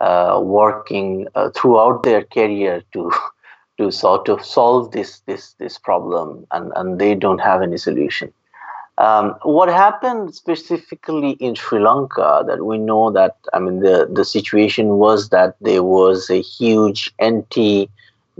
uh, 0.00 0.40
working 0.42 1.28
uh, 1.34 1.50
throughout 1.50 2.02
their 2.02 2.24
career 2.24 2.82
to 2.92 3.10
to 3.78 3.90
sort 3.90 4.28
of 4.28 4.44
solve 4.44 4.92
this 4.92 5.20
this 5.20 5.54
this 5.54 5.78
problem, 5.78 6.46
and 6.52 6.72
and 6.76 6.98
they 6.98 7.14
don't 7.14 7.40
have 7.40 7.62
any 7.62 7.78
solution. 7.78 8.32
Um, 8.98 9.34
what 9.44 9.70
happened 9.70 10.34
specifically 10.34 11.30
in 11.32 11.54
Sri 11.54 11.80
Lanka 11.80 12.44
that 12.46 12.66
we 12.66 12.76
know 12.76 13.10
that 13.10 13.36
I 13.54 13.58
mean 13.58 13.80
the 13.80 14.08
the 14.12 14.24
situation 14.24 14.98
was 14.98 15.30
that 15.30 15.56
there 15.60 15.82
was 15.82 16.28
a 16.28 16.42
huge 16.42 17.12
anti 17.18 17.88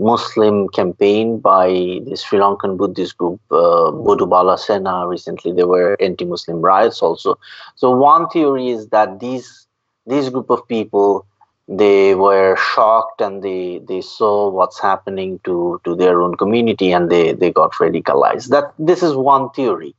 Muslim 0.01 0.67
campaign 0.69 1.39
by 1.39 1.67
the 2.05 2.15
Sri 2.15 2.39
Lankan 2.39 2.75
Buddhist 2.75 3.17
group 3.17 3.39
uh, 3.51 3.91
Bodu 4.05 4.27
Bala 4.27 4.57
Sena 4.57 5.07
recently. 5.07 5.51
There 5.51 5.67
were 5.67 5.95
anti-Muslim 6.01 6.59
riots 6.59 7.01
also. 7.01 7.37
So 7.75 7.91
one 7.91 8.27
theory 8.29 8.69
is 8.69 8.87
that 8.87 9.19
these 9.19 9.67
this 10.07 10.29
group 10.29 10.49
of 10.49 10.67
people 10.67 11.25
they 11.67 12.15
were 12.15 12.57
shocked 12.57 13.21
and 13.21 13.43
they 13.43 13.79
they 13.87 14.01
saw 14.01 14.49
what's 14.49 14.79
happening 14.79 15.39
to 15.43 15.79
to 15.85 15.95
their 15.95 16.21
own 16.21 16.35
community 16.35 16.91
and 16.91 17.11
they 17.11 17.33
they 17.33 17.51
got 17.51 17.71
radicalized. 17.73 18.49
That 18.49 18.73
this 18.79 19.03
is 19.03 19.15
one 19.15 19.51
theory, 19.51 19.93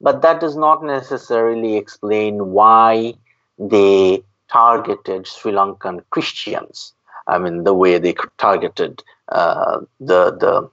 but 0.00 0.20
that 0.20 0.40
does 0.40 0.56
not 0.56 0.84
necessarily 0.84 1.76
explain 1.76 2.50
why 2.52 3.14
they 3.58 4.22
targeted 4.52 5.26
Sri 5.26 5.52
Lankan 5.52 6.04
Christians. 6.10 6.92
I 7.26 7.38
mean, 7.38 7.64
the 7.64 7.74
way 7.74 7.98
they 7.98 8.14
targeted 8.38 9.02
the 9.30 9.86
the 10.00 10.70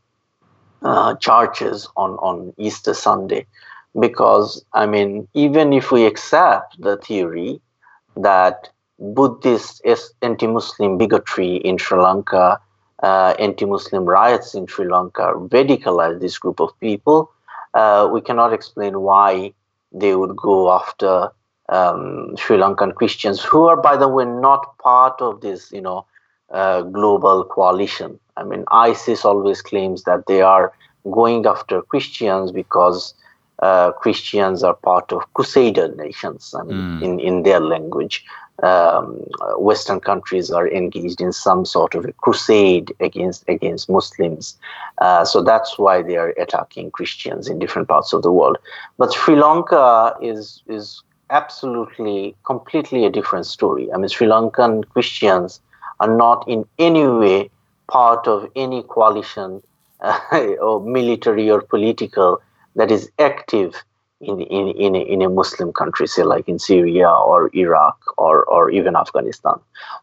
uh, 0.84 1.16
churches 1.16 1.88
on 1.96 2.12
on 2.18 2.54
Easter 2.58 2.94
Sunday, 2.94 3.46
because 4.00 4.64
I 4.74 4.86
mean, 4.86 5.28
even 5.34 5.74
if 5.74 5.92
we 5.92 6.06
accept 6.06 6.82
the 6.82 6.98
theory 6.98 7.62
that 8.16 8.70
Buddhist 9.00 9.82
anti-Muslim 10.22 10.98
bigotry 10.98 11.58
in 11.58 11.78
Sri 11.78 12.00
Lanka, 12.00 12.60
uh, 13.02 13.34
anti-Muslim 13.40 14.06
riots 14.06 14.54
in 14.54 14.68
Sri 14.68 14.88
Lanka 14.88 15.34
radicalized 15.36 16.20
this 16.22 16.38
group 16.38 16.60
of 16.60 16.78
people, 16.80 17.32
uh, 17.74 18.08
we 18.12 18.22
cannot 18.22 18.54
explain 18.54 19.02
why 19.02 19.54
they 19.92 20.16
would 20.16 20.36
go 20.36 20.72
after 20.72 21.30
um, 21.70 22.36
Sri 22.38 22.58
Lankan 22.58 22.94
Christians, 22.94 23.42
who 23.42 23.66
are, 23.66 23.78
by 23.78 23.98
the 23.98 24.08
way, 24.08 24.26
not 24.26 24.78
part 24.78 25.22
of 25.22 25.42
this, 25.42 25.72
you 25.72 25.82
know, 25.82 26.06
uh, 26.54 26.82
global 26.84 27.44
coalition. 27.44 28.20
I 28.38 28.44
mean, 28.44 28.64
ISIS 28.72 29.26
always 29.26 29.62
claims 29.62 30.04
that 30.04 30.28
they 30.28 30.42
are 30.42 30.72
going 31.12 31.46
after 31.46 31.82
Christians 31.82 32.52
because 32.52 33.14
uh, 33.60 33.92
Christians 33.92 34.64
are 34.64 34.74
part 34.74 35.12
of 35.12 35.22
crusader 35.34 35.94
nations. 35.96 36.54
I 36.58 36.64
mean, 36.64 36.78
mm. 36.78 37.04
in, 37.04 37.20
in 37.20 37.44
their 37.44 37.60
language, 37.60 38.26
um, 38.62 39.16
Western 39.58 40.00
countries 40.00 40.52
are 40.52 40.70
engaged 40.70 41.22
in 41.22 41.34
some 41.34 41.66
sort 41.66 41.96
of 41.96 42.06
a 42.06 42.12
crusade 42.14 42.94
against 43.00 43.44
against 43.48 43.90
Muslims. 43.90 44.58
Uh, 45.00 45.26
so 45.26 45.42
that's 45.42 45.80
why 45.80 46.02
they 46.04 46.18
are 46.18 46.30
attacking 46.40 46.92
Christians 46.92 47.48
in 47.48 47.58
different 47.58 47.88
parts 47.88 48.14
of 48.14 48.22
the 48.22 48.32
world. 48.32 48.58
But 48.98 49.12
Sri 49.12 49.36
Lanka 49.36 50.16
is 50.22 50.62
is 50.68 51.02
absolutely 51.30 52.36
completely 52.46 53.06
a 53.06 53.10
different 53.10 53.48
story. 53.48 53.92
I 53.92 53.98
mean, 53.98 54.10
Sri 54.10 54.28
Lankan 54.28 54.88
Christians 54.90 55.60
are 56.04 56.16
not 56.26 56.48
in 56.48 56.66
any 56.90 57.08
way 57.08 57.50
part 57.88 58.28
of 58.28 58.50
any 58.56 58.84
coalition 58.84 59.62
uh, 60.02 60.20
or 60.68 60.76
military 61.00 61.50
or 61.50 61.62
political 61.62 62.42
that 62.76 62.92
is 62.92 63.10
active 63.20 63.84
in, 64.20 64.42
in, 64.42 64.70
in, 64.70 64.96
a, 64.96 65.02
in 65.14 65.22
a 65.22 65.30
Muslim 65.30 65.72
country, 65.72 66.08
say 66.08 66.24
like 66.24 66.48
in 66.48 66.60
Syria 66.60 67.10
or 67.10 67.50
Iraq 67.54 67.98
or, 68.18 68.44
or 68.46 68.70
even 68.72 68.96
Afghanistan. 68.96 69.56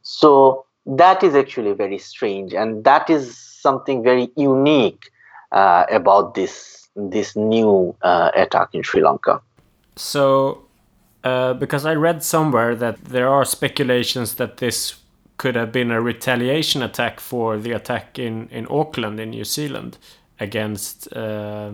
So 0.02 0.64
that 0.86 1.22
is 1.22 1.34
actually 1.34 1.72
very 1.72 1.98
strange, 1.98 2.54
and 2.54 2.84
that 2.84 3.10
is 3.10 3.36
something 3.36 4.02
very 4.02 4.30
unique 4.36 5.10
uh, 5.52 5.84
about 5.90 6.34
this 6.34 6.88
this 6.96 7.36
new 7.36 7.94
uh, 8.02 8.30
attack 8.34 8.68
in 8.74 8.82
Sri 8.82 9.00
Lanka. 9.02 9.40
So, 9.96 10.64
uh, 11.22 11.54
because 11.54 11.86
I 11.86 11.94
read 11.94 12.24
somewhere 12.24 12.74
that 12.74 12.96
there 13.04 13.28
are 13.28 13.44
speculations 13.44 14.34
that 14.34 14.56
this 14.56 15.00
could 15.40 15.56
have 15.56 15.72
been 15.72 15.90
a 15.90 16.02
retaliation 16.02 16.82
attack 16.82 17.18
for 17.18 17.56
the 17.56 17.72
attack 17.72 18.18
in, 18.18 18.46
in 18.50 18.66
Auckland 18.68 19.18
in 19.18 19.30
New 19.30 19.44
Zealand 19.44 19.96
against 20.38 21.10
uh, 21.14 21.72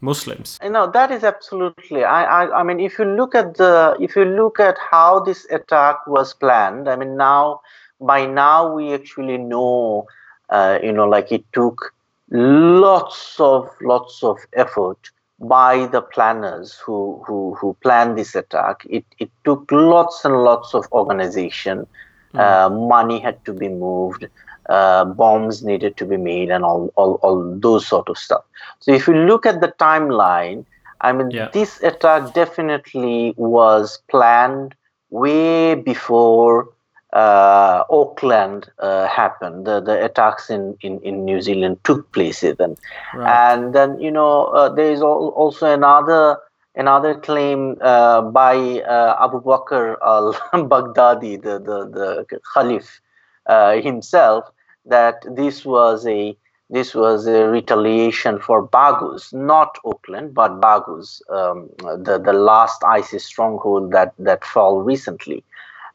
Muslims. 0.00 0.56
You 0.62 0.70
know 0.70 0.88
that 0.92 1.10
is 1.10 1.24
absolutely. 1.24 2.04
I, 2.04 2.20
I 2.38 2.60
I 2.60 2.62
mean, 2.62 2.78
if 2.78 2.96
you 2.96 3.04
look 3.04 3.34
at 3.34 3.56
the 3.56 3.96
if 4.00 4.14
you 4.14 4.24
look 4.24 4.60
at 4.60 4.76
how 4.78 5.18
this 5.18 5.44
attack 5.50 6.06
was 6.06 6.32
planned, 6.32 6.88
I 6.88 6.94
mean 6.94 7.16
now 7.16 7.60
by 8.00 8.24
now 8.24 8.72
we 8.72 8.94
actually 8.94 9.38
know, 9.38 10.06
uh, 10.50 10.78
you 10.80 10.92
know, 10.92 11.08
like 11.08 11.32
it 11.32 11.44
took 11.52 11.92
lots 12.30 13.40
of 13.40 13.68
lots 13.80 14.22
of 14.22 14.38
effort 14.52 15.10
by 15.40 15.86
the 15.86 16.02
planners 16.02 16.74
who 16.74 17.20
who 17.26 17.56
who 17.58 17.76
planned 17.82 18.16
this 18.16 18.36
attack. 18.36 18.86
It 18.88 19.04
it 19.18 19.30
took 19.44 19.72
lots 19.72 20.24
and 20.24 20.44
lots 20.44 20.72
of 20.72 20.86
organization. 20.92 21.88
Mm. 22.34 22.40
Uh, 22.40 22.70
money 22.70 23.18
had 23.20 23.44
to 23.46 23.52
be 23.52 23.68
moved 23.68 24.26
uh, 24.68 25.04
bombs 25.04 25.64
needed 25.64 25.96
to 25.96 26.04
be 26.04 26.16
made 26.16 26.50
and 26.50 26.64
all, 26.64 26.92
all, 26.96 27.14
all 27.22 27.56
those 27.58 27.86
sort 27.86 28.08
of 28.08 28.18
stuff. 28.18 28.44
So 28.80 28.92
if 28.92 29.08
you 29.08 29.14
look 29.14 29.46
at 29.46 29.60
the 29.60 29.68
timeline, 29.78 30.64
I 31.00 31.12
mean, 31.12 31.30
yeah. 31.30 31.48
this 31.52 31.82
attack 31.82 32.34
definitely 32.34 33.34
was 33.36 34.02
planned 34.08 34.74
way 35.10 35.74
before 35.74 36.68
uh, 37.12 37.84
Auckland 37.88 38.70
uh, 38.78 39.06
happened. 39.06 39.66
The, 39.66 39.80
the 39.80 40.04
attacks 40.04 40.50
in, 40.50 40.76
in, 40.82 41.00
in 41.00 41.24
New 41.24 41.40
Zealand 41.40 41.78
took 41.84 42.10
place 42.12 42.44
even. 42.44 42.76
Right. 43.14 43.52
And 43.52 43.74
then, 43.74 43.98
you 44.00 44.10
know, 44.10 44.46
uh, 44.46 44.68
there 44.68 44.90
is 44.90 45.00
also 45.00 45.72
another 45.72 46.36
another 46.78 47.14
claim 47.14 47.76
uh, 47.80 48.22
by 48.22 48.54
uh, 48.82 49.16
Abu 49.20 49.42
Bakr 49.42 49.96
al-Baghdadi, 50.02 51.42
the, 51.42 51.58
the, 51.58 52.24
the 52.30 52.40
Khalif 52.54 53.00
uh, 53.46 53.80
himself, 53.80 54.50
that 54.86 55.22
this 55.36 55.64
was 55.64 56.06
a 56.06 56.36
this 56.70 56.94
was 56.94 57.26
a 57.26 57.48
retaliation 57.48 58.38
for 58.38 58.66
Baghuz, 58.66 59.32
not 59.32 59.78
Auckland, 59.86 60.34
but 60.34 60.60
Baghuz, 60.60 61.22
um, 61.30 61.70
the 62.04 62.18
the 62.18 62.34
last 62.34 62.84
ISIS 62.84 63.24
stronghold 63.24 63.90
that 63.92 64.12
that 64.18 64.44
fell 64.44 64.80
recently. 64.80 65.42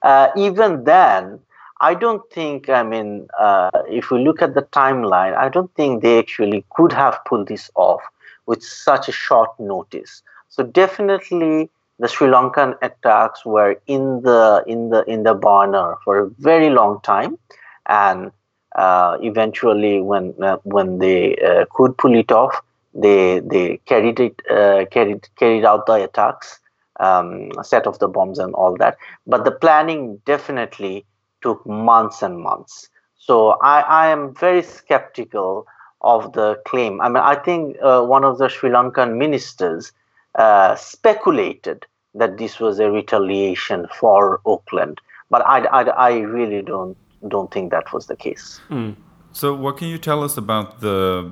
Uh, 0.02 0.30
even 0.36 0.84
then, 0.84 1.40
I 1.80 1.94
don't 1.94 2.28
think. 2.32 2.70
I 2.70 2.84
mean, 2.84 3.28
uh, 3.40 3.70
if 3.88 4.10
we 4.10 4.24
look 4.24 4.42
at 4.42 4.56
the 4.56 4.64
timeline, 4.64 5.36
I 5.38 5.50
don't 5.50 5.74
think 5.76 6.02
they 6.02 6.18
actually 6.18 6.66
could 6.76 6.92
have 6.92 7.20
pulled 7.26 7.48
this 7.48 7.70
off 7.76 8.02
with 8.48 8.64
such 8.64 9.08
a 9.08 9.12
short 9.12 9.52
notice. 9.60 10.24
So 10.56 10.62
definitely, 10.62 11.72
the 11.98 12.08
Sri 12.08 12.28
Lankan 12.28 12.76
attacks 12.84 13.44
were 13.44 13.76
in 13.88 14.22
the 14.22 14.64
in 14.68 14.92
the 14.92 15.04
in 15.06 15.24
the 15.24 15.34
burner 15.34 15.96
for 16.04 16.20
a 16.20 16.30
very 16.38 16.70
long 16.70 17.02
time, 17.02 17.40
and 17.88 18.32
uh, 18.76 19.18
eventually 19.22 20.00
when 20.00 20.36
uh, 20.44 20.58
when 20.62 21.00
they 21.00 21.36
uh, 21.38 21.66
could 21.72 21.98
pull 21.98 22.14
it 22.14 22.32
off, 22.32 22.62
they 22.94 23.40
they 23.40 23.80
carried 23.88 24.20
it 24.20 24.40
uh, 24.48 24.86
carried 24.92 25.28
carried 25.40 25.66
out 25.66 25.88
the 25.88 26.04
attacks, 26.04 26.60
um, 27.00 27.50
set 27.64 27.88
off 27.88 27.98
the 27.98 28.08
bombs 28.08 28.38
and 28.38 28.54
all 28.54 28.78
that. 28.78 28.96
But 29.26 29.46
the 29.46 29.52
planning 29.52 30.22
definitely 30.26 31.04
took 31.42 31.66
months 31.66 32.22
and 32.22 32.38
months. 32.38 32.90
So 33.18 33.58
I, 33.64 33.80
I 33.82 34.08
am 34.10 34.36
very 34.36 34.62
skeptical 34.62 35.66
of 36.02 36.34
the 36.34 36.62
claim. 36.68 37.02
I 37.02 37.10
mean, 37.10 37.24
I 37.24 37.34
think 37.34 37.78
uh, 37.82 38.04
one 38.04 38.24
of 38.24 38.38
the 38.38 38.50
Sri 38.50 38.70
Lankan 38.70 39.18
ministers 39.18 39.92
uh, 40.36 40.76
speculated 40.76 41.86
that 42.16 42.38
this 42.38 42.60
was 42.60 42.80
a 42.80 42.92
retaliation 42.92 43.88
for 44.00 44.40
Auckland, 44.46 45.00
but 45.30 45.46
I, 45.46 45.66
I, 45.66 45.82
I 45.84 46.14
really 46.20 46.62
don't 46.62 46.98
don't 47.30 47.52
think 47.54 47.72
that 47.72 47.94
was 47.94 48.08
the 48.08 48.16
case. 48.16 48.60
Mm. 48.70 48.96
So, 49.32 49.54
what 49.56 49.78
can 49.78 49.88
you 49.88 49.98
tell 49.98 50.24
us 50.24 50.38
about 50.38 50.82
the 50.82 51.32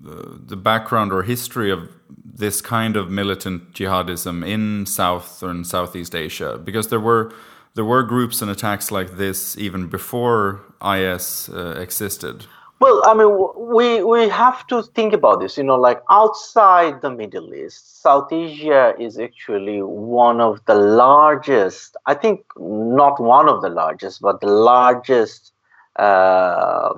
the 0.00 0.56
background 0.56 1.12
or 1.12 1.22
history 1.22 1.70
of 1.70 1.88
this 2.24 2.60
kind 2.60 2.96
of 2.96 3.10
militant 3.10 3.72
jihadism 3.74 4.46
in 4.46 4.86
South 4.86 5.42
and 5.42 5.66
Southeast 5.66 6.14
Asia? 6.14 6.58
Because 6.58 6.88
there 6.88 7.00
were 7.00 7.32
there 7.74 7.84
were 7.84 8.02
groups 8.02 8.40
and 8.42 8.50
attacks 8.50 8.90
like 8.90 9.16
this 9.16 9.56
even 9.58 9.88
before 9.88 10.60
IS 10.82 11.50
uh, 11.52 11.76
existed. 11.78 12.46
Well, 12.80 13.02
I 13.04 13.14
mean, 13.14 13.30
we 13.56 14.02
we 14.04 14.28
have 14.28 14.66
to 14.68 14.82
think 14.82 15.12
about 15.12 15.40
this. 15.40 15.56
You 15.58 15.64
know, 15.64 15.76
like 15.76 16.00
outside 16.10 17.02
the 17.02 17.10
Middle 17.10 17.52
East, 17.54 18.02
South 18.02 18.32
Asia 18.32 18.94
is 18.98 19.18
actually 19.18 19.82
one 19.82 20.40
of 20.40 20.64
the 20.66 20.74
largest. 20.74 21.96
I 22.06 22.14
think 22.14 22.44
not 22.56 23.20
one 23.20 23.48
of 23.48 23.62
the 23.62 23.68
largest, 23.68 24.20
but 24.20 24.40
the 24.40 24.46
largest. 24.48 25.52
Uh, 25.96 26.94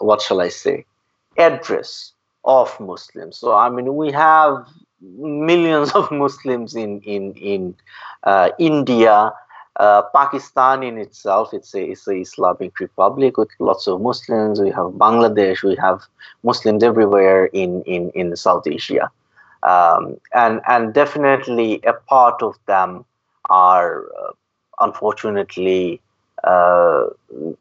what 0.00 0.20
shall 0.20 0.40
I 0.42 0.48
say? 0.48 0.84
Address 1.38 2.12
of 2.44 2.78
Muslims. 2.78 3.38
So 3.38 3.54
I 3.54 3.70
mean, 3.70 3.96
we 3.96 4.12
have 4.12 4.66
millions 5.00 5.92
of 6.00 6.10
Muslims 6.10 6.74
in 6.74 7.00
in 7.00 7.32
in 7.34 7.74
uh, 8.24 8.50
India 8.58 9.32
uh, 9.80 10.02
Pakistan 10.14 10.82
in 10.82 10.98
itself, 10.98 11.52
it's 11.52 11.74
a, 11.74 11.82
it's 11.82 12.06
a 12.06 12.14
Islamic 12.16 12.78
republic 12.78 13.36
with 13.36 13.48
lots 13.58 13.86
of 13.86 14.00
Muslims. 14.00 14.60
We 14.60 14.70
have 14.70 14.92
Bangladesh. 15.04 15.62
We 15.62 15.76
have 15.76 16.02
Muslims 16.42 16.82
everywhere 16.82 17.46
in 17.46 17.82
in, 17.82 18.10
in 18.10 18.36
South 18.36 18.66
Asia, 18.66 19.10
um, 19.62 20.16
and 20.32 20.60
and 20.68 20.94
definitely 20.94 21.80
a 21.84 21.94
part 21.94 22.42
of 22.42 22.56
them 22.66 23.04
are 23.50 24.04
uh, 24.20 24.32
unfortunately, 24.80 26.00
uh, 26.44 27.04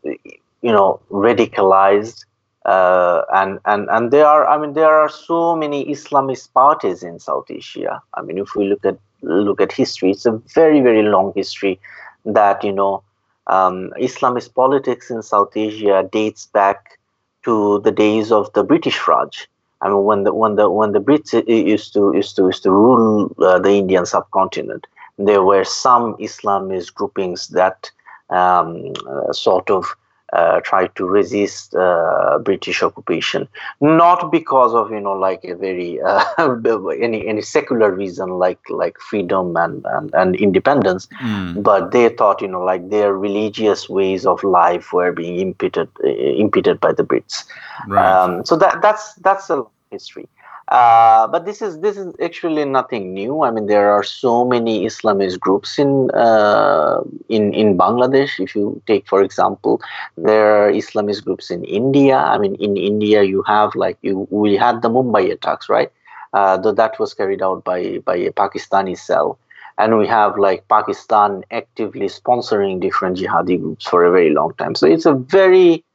you 0.04 0.72
know, 0.72 1.00
radicalized. 1.12 2.26
Uh, 2.66 3.24
and 3.34 3.60
and 3.66 3.90
and 3.90 4.12
there 4.12 4.26
are 4.26 4.48
I 4.48 4.58
mean 4.58 4.74
there 4.74 4.94
are 4.94 5.10
so 5.10 5.56
many 5.56 5.86
Islamist 5.86 6.54
parties 6.54 7.04
in 7.04 7.20
South 7.20 7.52
Asia. 7.52 8.02
I 8.14 8.22
mean 8.22 8.38
if 8.38 8.56
we 8.56 8.68
look 8.68 8.86
at 8.86 8.98
look 9.22 9.60
at 9.60 9.72
history, 9.72 10.12
it's 10.12 10.26
a 10.26 10.42
very 10.54 10.80
very 10.80 11.04
long 11.04 11.34
history 11.36 11.80
that 12.26 12.64
you 12.64 12.72
know 12.72 13.04
um, 13.48 13.92
Islamist 14.00 14.54
politics 14.54 15.10
in 15.10 15.22
South 15.22 15.56
Asia 15.56 16.08
dates 16.10 16.46
back 16.48 16.98
to 17.44 17.80
the 17.80 17.92
days 17.92 18.32
of 18.32 18.52
the 18.54 18.64
British 18.64 19.08
Raj. 19.08 19.48
I 19.82 19.90
mean, 19.90 20.04
when 20.06 20.24
the 20.24 20.34
when 20.34 20.56
the 20.56 20.70
when 20.70 20.94
the 20.94 21.00
Brits 21.00 21.34
used 21.48 21.94
to 21.94 22.14
used 22.16 22.36
to 22.38 22.46
used 22.46 22.64
to 22.64 22.72
rule 22.72 23.36
uh, 23.40 23.60
the 23.60 23.72
Indian 23.72 24.06
subcontinent, 24.06 24.88
there 25.18 25.44
were 25.44 25.66
some 25.66 26.16
Islamist 26.16 26.94
groupings 26.94 27.50
that 27.50 27.92
um, 28.30 28.94
uh, 29.08 29.34
sort 29.34 29.70
of 29.70 29.94
uh, 30.34 30.60
tried 30.62 30.96
to 30.96 31.06
resist 31.06 31.76
uh, 31.76 32.40
British 32.44 32.82
occupation, 32.82 33.48
not 33.82 34.32
because 34.32 34.74
of 34.74 34.92
you 34.92 35.00
know 35.00 35.14
like 35.14 35.44
a 35.44 35.56
very 35.56 36.02
uh, 36.02 36.24
any 37.00 37.28
any 37.28 37.42
secular 37.42 37.92
reason 37.92 38.30
like 38.30 38.60
like 38.70 38.98
freedom 39.00 39.56
and 39.56 39.86
and, 39.86 40.14
and 40.14 40.36
independence, 40.36 41.08
mm. 41.22 41.62
but 41.62 41.92
they 41.92 42.10
thought 42.10 42.42
you 42.42 42.48
know 42.48 42.64
like 42.64 42.90
their 42.90 43.16
religious 43.16 43.88
ways 43.88 44.26
of 44.26 44.44
life 44.44 44.92
were 44.92 45.12
being 45.12 45.40
impeded 45.40 45.90
uh, 46.04 46.08
impeded 46.08 46.80
by 46.80 46.92
the 46.92 47.04
Brits. 47.04 47.46
Right. 47.88 48.06
Um, 48.06 48.46
so 48.46 48.56
that 48.56 48.82
that's 48.82 49.14
that's 49.16 49.50
a 49.50 49.64
history. 49.92 50.28
Uh, 50.74 51.28
but 51.28 51.46
this 51.46 51.62
is 51.62 51.82
this 51.82 51.98
is 51.98 52.16
actually 52.20 52.66
nothing 52.66 53.14
new. 53.14 53.44
I 53.44 53.52
mean, 53.52 53.68
there 53.68 53.92
are 53.92 54.02
so 54.02 54.44
many 54.44 54.88
Islamist 54.88 55.40
groups 55.40 55.78
in 55.78 56.10
uh, 56.16 57.02
in 57.30 57.54
in 57.54 57.78
Bangladesh. 57.78 58.40
If 58.40 58.56
you 58.56 58.82
take, 58.88 59.08
for 59.08 59.22
example, 59.22 59.82
there 60.18 60.48
are 60.58 60.72
Islamist 60.72 61.26
groups 61.26 61.52
in 61.52 61.64
India. 61.66 62.18
I 62.18 62.40
mean, 62.40 62.56
in 62.56 62.76
India, 62.76 63.22
you 63.22 63.44
have 63.44 63.76
like 63.76 64.00
you 64.02 64.28
we 64.32 64.56
had 64.56 64.82
the 64.82 64.90
Mumbai 64.90 65.32
attacks, 65.32 65.70
right? 65.70 65.92
Uh, 66.34 66.58
though 66.58 66.74
that 66.82 67.00
was 67.00 67.14
carried 67.14 67.44
out 67.44 67.64
by 67.64 68.00
by 68.00 68.16
a 68.16 68.32
Pakistani 68.32 68.98
cell, 68.98 69.38
and 69.78 70.00
we 70.00 70.08
have 70.08 70.40
like 70.40 70.68
Pakistan 70.70 71.44
actively 71.52 72.08
sponsoring 72.08 72.80
different 72.82 73.18
jihadi 73.18 73.62
groups 73.62 73.86
for 73.88 74.06
a 74.06 74.12
very 74.12 74.32
long 74.32 74.56
time. 74.56 74.74
So 74.74 74.88
it's 74.88 75.06
a 75.06 75.14
very 75.14 75.86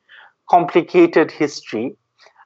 complicated 0.48 1.32
history 1.32 1.96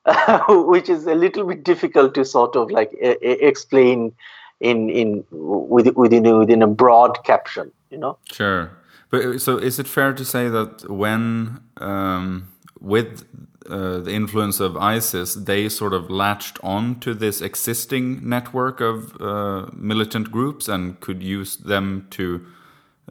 which 0.48 0.88
is 0.88 1.06
a 1.06 1.14
little 1.14 1.46
bit 1.46 1.62
difficult 1.62 2.14
to 2.14 2.24
sort 2.24 2.56
of 2.56 2.70
like 2.70 2.90
explain 3.00 4.12
in 4.60 4.90
in 4.90 5.24
within 5.30 6.38
within 6.38 6.62
a 6.62 6.66
broad 6.66 7.22
caption 7.24 7.70
you 7.90 7.98
know 7.98 8.18
sure 8.24 8.70
but 9.10 9.24
uh, 9.24 9.38
so 9.38 9.58
is 9.58 9.78
it 9.78 9.86
fair 9.86 10.12
to 10.12 10.24
say 10.24 10.48
that 10.48 10.90
when 10.90 11.60
um, 11.76 12.48
with 12.80 13.24
uh, 13.68 13.98
the 13.98 14.12
influence 14.12 14.58
of 14.58 14.76
ISIS, 14.76 15.34
they 15.34 15.68
sort 15.68 15.92
of 15.92 16.10
latched 16.10 16.58
on 16.64 16.98
to 17.00 17.14
this 17.14 17.40
existing 17.40 18.28
network 18.28 18.80
of 18.80 19.20
uh, 19.20 19.66
militant 19.72 20.32
groups 20.32 20.66
and 20.68 20.98
could 21.00 21.22
use 21.22 21.56
them 21.58 22.08
to, 22.10 22.44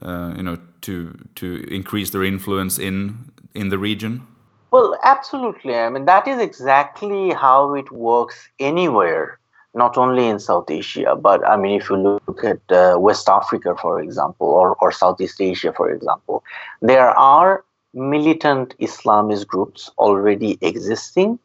uh, 0.02 0.34
you 0.36 0.44
know, 0.44 0.58
to 0.82 1.18
to 1.36 1.64
increase 1.74 2.10
their 2.10 2.24
influence 2.24 2.78
in 2.78 3.32
in 3.54 3.70
the 3.70 3.78
region. 3.78 4.28
Well, 4.72 4.98
absolutely. 5.04 5.76
I 5.76 5.90
mean, 5.90 6.06
that 6.06 6.28
is 6.28 6.40
exactly 6.40 7.32
how 7.32 7.76
it 7.76 7.92
works 7.92 8.50
anywhere, 8.58 9.38
not 9.74 9.98
only 9.98 10.28
in 10.28 10.40
South 10.40 10.72
Asia, 10.72 11.14
but 11.16 11.46
I 11.46 11.58
mean, 11.58 11.80
if 11.80 11.90
you 11.90 11.98
look 11.98 12.44
at 12.46 12.62
uh, 12.72 12.98
West 12.98 13.28
Africa, 13.28 13.76
for 13.82 14.00
example, 14.00 14.48
or, 14.48 14.76
or 14.80 14.94
Southeast 14.94 15.42
Asia, 15.42 15.74
for 15.74 15.92
example, 15.92 16.44
there 16.82 17.10
are 17.10 17.66
militant 17.94 18.74
Islamist 18.80 19.46
groups 19.46 19.92
already 19.98 20.58
existing, 20.62 21.38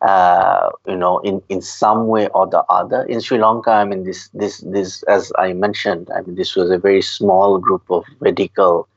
uh, 0.00 0.70
you 0.88 0.96
know, 0.96 1.20
in, 1.20 1.40
in 1.48 1.62
some 1.62 2.08
way 2.08 2.26
or 2.28 2.48
the 2.48 2.64
other. 2.68 3.04
In 3.04 3.20
Sri 3.20 3.38
Lanka, 3.38 3.70
I 3.70 3.84
mean, 3.84 4.02
this, 4.02 4.28
this, 4.34 4.58
this, 4.58 5.04
as 5.04 5.32
I 5.38 5.52
mentioned, 5.52 6.10
I 6.16 6.22
mean, 6.22 6.34
this 6.34 6.56
was 6.56 6.68
a 6.70 6.78
very 6.78 7.02
small 7.02 7.58
group 7.58 7.88
of 7.90 8.04
radical 8.18 8.88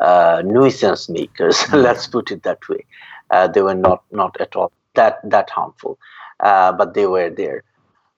uh, 0.00 0.42
nuisance 0.46 1.10
makers. 1.10 1.62
Let's 1.72 2.06
put 2.06 2.30
it 2.30 2.42
that 2.44 2.66
way. 2.70 2.86
Uh, 3.30 3.48
they 3.48 3.62
were 3.62 3.74
not 3.74 4.02
not 4.10 4.36
at 4.40 4.54
all 4.56 4.72
that 4.94 5.18
that 5.24 5.50
harmful, 5.50 5.98
uh, 6.40 6.72
but 6.72 6.94
they 6.94 7.06
were 7.06 7.30
there. 7.30 7.62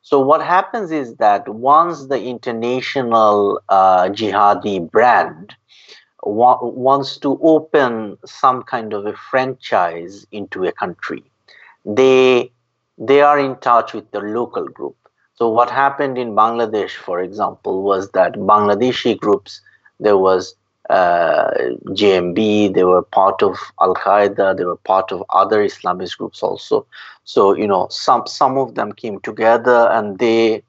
So 0.03 0.21
what 0.21 0.43
happens 0.43 0.91
is 0.93 1.17
that 1.17 1.49
once 1.49 2.07
the 2.07 2.23
international 2.23 3.61
uh, 3.69 4.05
jihadi 4.09 4.91
brand 4.91 5.55
wa- 6.23 6.59
wants 6.63 7.19
to 7.19 7.39
open 7.43 8.19
some 8.25 8.63
kind 8.63 8.93
of 8.93 9.07
a 9.07 9.15
franchise 9.15 10.27
into 10.33 10.65
a 10.65 10.73
country, 10.73 11.23
they 11.85 12.53
they 12.99 13.21
are 13.23 13.39
in 13.39 13.57
touch 13.57 13.93
with 13.95 14.11
the 14.13 14.21
local 14.21 14.65
group. 14.67 14.97
So 15.35 15.49
what 15.49 15.71
happened 15.71 16.19
in 16.19 16.35
Bangladesh, 16.35 16.93
for 16.97 17.21
example, 17.21 17.83
was 17.83 18.11
that 18.11 18.35
Bangladeshi 18.35 19.19
groups 19.19 19.61
there 20.01 20.17
was 20.19 20.55
uh, 20.91 21.51
JMB, 21.89 22.75
they 22.75 22.85
were 22.85 23.03
part 23.03 23.43
of 23.43 23.59
Al 23.81 23.95
Qaeda, 23.95 24.57
they 24.57 24.65
were 24.65 24.77
part 24.77 25.11
of 25.13 25.25
other 25.31 25.65
Islamist 25.65 26.19
groups 26.19 26.43
also. 26.43 26.87
So 27.25 27.55
you 27.55 27.67
know, 27.67 27.89
some 27.91 28.27
some 28.27 28.57
of 28.57 28.75
them 28.75 28.93
came 28.93 29.21
together 29.21 29.89
and 29.91 30.19
they 30.19 30.63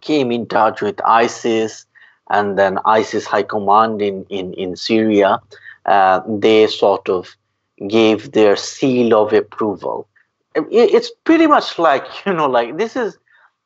came 0.00 0.32
in 0.32 0.46
touch 0.46 0.80
with 0.80 1.00
ISIS, 1.04 1.86
and 2.30 2.58
then 2.58 2.78
ISIS 2.84 3.26
high 3.26 3.42
command 3.42 4.02
in 4.02 4.24
in 4.28 4.52
in 4.54 4.76
Syria. 4.76 5.40
Uh, 5.86 6.20
they 6.26 6.66
sort 6.66 7.08
of 7.08 7.34
gave 7.86 8.32
their 8.32 8.56
seal 8.56 9.14
of 9.14 9.32
approval. 9.32 10.06
It, 10.54 10.66
it's 10.70 11.10
pretty 11.24 11.46
much 11.46 11.78
like 11.78 12.04
you 12.26 12.32
know, 12.32 12.48
like 12.48 12.76
this 12.76 12.96
is 12.96 13.18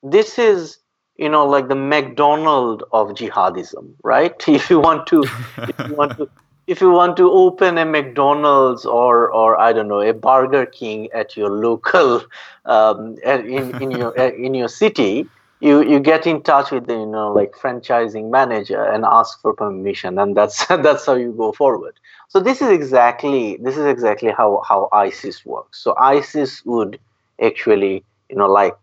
this 0.03 0.39
is 0.39 0.79
you 1.17 1.29
know 1.29 1.47
like 1.47 1.69
the 1.69 1.75
mcdonald 1.75 2.85
of 2.93 3.09
jihadism 3.11 3.95
right? 4.03 4.49
If 4.49 4.71
you 4.71 4.81
want 4.81 5.07
to 5.09 5.25
if 5.67 5.77
you 5.87 5.95
want 5.95 6.17
to 6.19 6.31
if 6.67 6.81
you 6.81 6.91
want 6.91 7.17
to 7.17 7.31
open 7.31 7.77
a 7.79 7.85
mcdonald's 7.85 8.87
or 8.87 9.31
or 9.33 9.59
i 9.61 9.73
don't 9.73 9.89
know 9.89 10.01
a 10.01 10.15
burger 10.15 10.65
king 10.65 11.09
at 11.13 11.37
your 11.37 11.51
local 11.51 12.23
um, 12.67 13.17
in, 13.25 13.75
in 13.83 13.91
your 13.91 14.15
in 14.47 14.55
your 14.55 14.69
city 14.69 15.29
you 15.63 15.81
you 15.83 16.01
get 16.01 16.27
in 16.27 16.43
touch 16.43 16.73
with 16.73 16.87
the 16.89 16.95
you 16.95 17.07
know 17.07 17.33
like 17.33 17.53
franchising 17.53 18.31
manager 18.31 18.83
and 18.83 19.05
ask 19.05 19.41
for 19.41 19.53
permission 19.55 20.19
and 20.19 20.37
that's 20.37 20.67
that's 20.87 21.07
how 21.07 21.15
you 21.15 21.33
go 21.33 21.53
forward. 21.53 21.95
So 22.29 22.41
this 22.41 22.61
is 22.61 22.69
exactly 22.69 23.59
this 23.63 23.77
is 23.77 23.87
exactly 23.87 24.33
how 24.37 24.63
how 24.69 24.89
isis 24.93 25.47
works. 25.47 25.79
So 25.83 25.95
isis 25.99 26.65
would 26.65 26.99
actually 27.41 28.05
you 28.29 28.37
know 28.37 28.49
like 28.49 28.75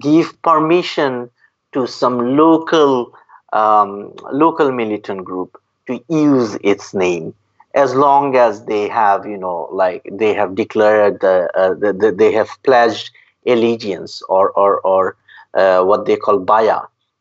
give 0.00 0.40
permission 0.42 1.30
to 1.72 1.86
some 1.86 2.36
local 2.36 3.12
um, 3.52 4.12
local 4.32 4.72
militant 4.72 5.24
group 5.24 5.60
to 5.86 6.02
use 6.08 6.56
its 6.62 6.94
name 6.94 7.34
as 7.74 7.94
long 7.94 8.36
as 8.36 8.64
they 8.66 8.88
have 8.88 9.26
you 9.26 9.36
know 9.36 9.68
like 9.72 10.06
they 10.12 10.34
have 10.34 10.54
declared 10.54 11.20
the, 11.20 11.48
uh, 11.54 11.74
the, 11.74 11.92
the 11.92 12.12
they 12.12 12.32
have 12.32 12.48
pledged 12.62 13.10
allegiance 13.46 14.22
or 14.28 14.50
or, 14.50 14.80
or 14.80 15.16
uh, 15.54 15.82
what 15.82 16.06
they 16.06 16.16
call 16.16 16.38
baya 16.38 16.80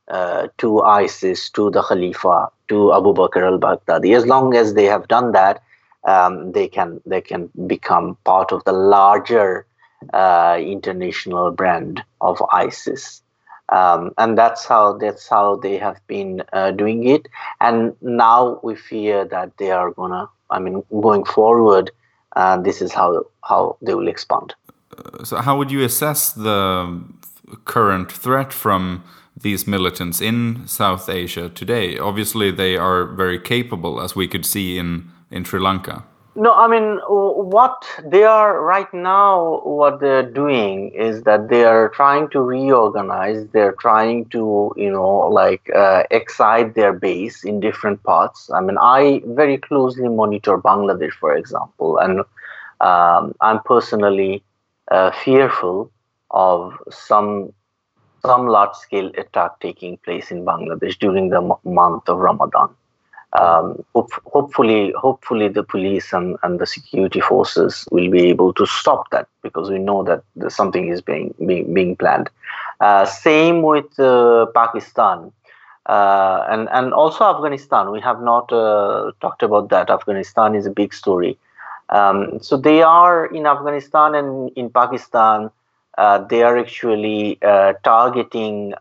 uh, 0.09 0.47
to 0.57 0.81
ISIS, 0.81 1.49
to 1.51 1.69
the 1.71 1.81
Khalifa, 1.81 2.49
to 2.67 2.93
Abu 2.93 3.13
Bakr 3.13 3.43
al-Baghdadi. 3.43 4.15
As 4.15 4.25
long 4.25 4.55
as 4.55 4.73
they 4.73 4.85
have 4.85 5.07
done 5.07 5.31
that, 5.31 5.61
um, 6.03 6.51
they 6.51 6.67
can 6.67 6.99
they 7.05 7.21
can 7.21 7.49
become 7.67 8.17
part 8.25 8.51
of 8.51 8.63
the 8.65 8.71
larger 8.73 9.65
uh, 10.13 10.57
international 10.59 11.51
brand 11.51 12.03
of 12.21 12.41
ISIS. 12.51 13.21
Um, 13.69 14.11
and 14.17 14.37
that's 14.37 14.65
how 14.65 14.97
that's 14.97 15.29
how 15.29 15.55
they 15.55 15.77
have 15.77 16.05
been 16.07 16.43
uh, 16.51 16.71
doing 16.71 17.07
it. 17.07 17.27
And 17.61 17.95
now 18.01 18.59
we 18.63 18.75
fear 18.75 19.25
that 19.25 19.57
they 19.57 19.71
are 19.71 19.91
gonna. 19.91 20.29
I 20.49 20.59
mean, 20.59 20.83
going 20.89 21.23
forward, 21.23 21.91
uh, 22.35 22.57
this 22.57 22.81
is 22.81 22.91
how 22.91 23.25
how 23.43 23.77
they 23.81 23.93
will 23.93 24.09
expand. 24.09 24.53
So, 25.23 25.37
how 25.37 25.57
would 25.57 25.71
you 25.71 25.85
assess 25.85 26.33
the 26.33 27.01
current 27.63 28.11
threat 28.11 28.51
from 28.51 29.03
these 29.41 29.65
militants 29.65 30.19
in 30.19 30.67
South 30.67 31.07
Asia 31.07 31.47
today? 31.47 31.97
Obviously, 31.97 32.51
they 32.51 32.75
are 32.75 33.05
very 33.05 33.39
capable, 33.39 34.01
as 34.01 34.15
we 34.15 34.27
could 34.27 34.45
see 34.45 34.77
in 34.77 35.09
in 35.29 35.45
Sri 35.45 35.61
Lanka. 35.61 36.03
No, 36.35 36.53
I 36.53 36.67
mean, 36.67 36.99
what 37.09 37.83
they 38.05 38.23
are 38.23 38.61
right 38.61 38.91
now, 38.93 39.59
what 39.65 39.99
they're 39.99 40.29
doing 40.29 40.89
is 40.91 41.23
that 41.23 41.49
they 41.49 41.65
are 41.65 41.89
trying 41.89 42.29
to 42.29 42.39
reorganize. 42.41 43.47
They're 43.49 43.73
trying 43.73 44.25
to, 44.29 44.71
you 44.77 44.91
know, 44.91 45.17
like 45.27 45.69
uh, 45.75 46.03
excite 46.09 46.73
their 46.73 46.93
base 46.93 47.43
in 47.43 47.59
different 47.59 48.01
parts. 48.03 48.49
I 48.49 48.61
mean, 48.61 48.77
I 48.79 49.21
very 49.25 49.57
closely 49.57 50.07
monitor 50.07 50.57
Bangladesh, 50.57 51.11
for 51.13 51.35
example, 51.35 51.97
and 51.97 52.21
um, 52.79 53.35
I'm 53.41 53.61
personally 53.63 54.43
uh, 54.89 55.11
fearful 55.11 55.91
of 56.31 56.73
some 56.89 57.53
some 58.25 58.47
large 58.47 58.75
scale 58.75 59.11
attack 59.17 59.59
taking 59.61 59.97
place 59.97 60.31
in 60.31 60.45
Bangladesh 60.45 60.97
during 60.99 61.29
the 61.29 61.41
m- 61.41 61.53
month 61.73 62.09
of 62.09 62.17
Ramadan 62.19 62.75
um, 63.33 63.83
hope, 63.95 64.11
hopefully, 64.25 64.93
hopefully 64.97 65.47
the 65.47 65.63
police 65.63 66.11
and, 66.11 66.37
and 66.43 66.59
the 66.59 66.65
security 66.65 67.21
forces 67.21 67.87
will 67.91 68.09
be 68.09 68.27
able 68.27 68.53
to 68.53 68.65
stop 68.65 69.09
that 69.11 69.27
because 69.41 69.69
we 69.69 69.79
know 69.79 70.03
that 70.03 70.23
something 70.51 70.89
is 70.89 71.01
being 71.01 71.33
being, 71.45 71.73
being 71.73 71.95
planned. 71.95 72.29
Uh, 72.81 73.05
same 73.05 73.61
with 73.61 73.99
uh, 73.99 74.47
Pakistan. 74.53 75.31
Uh, 75.87 76.45
and 76.49 76.69
and 76.71 76.93
also 76.93 77.23
Afghanistan. 77.23 77.91
We 77.91 78.01
have 78.01 78.21
not 78.21 78.51
uh, 78.51 79.11
talked 79.21 79.43
about 79.43 79.69
that. 79.69 79.89
Afghanistan 79.89 80.53
is 80.53 80.65
a 80.65 80.69
big 80.71 80.93
story. 80.93 81.37
Um, 81.89 82.39
so 82.41 82.55
they 82.57 82.81
are 82.81 83.25
in 83.25 83.45
Afghanistan 83.45 84.13
and 84.13 84.51
in 84.55 84.69
Pakistan. 84.69 85.49
Uh, 85.97 86.19
they 86.19 86.43
are 86.43 86.57
actually 86.57 87.37
uh, 87.41 87.73
targeting 87.83 88.73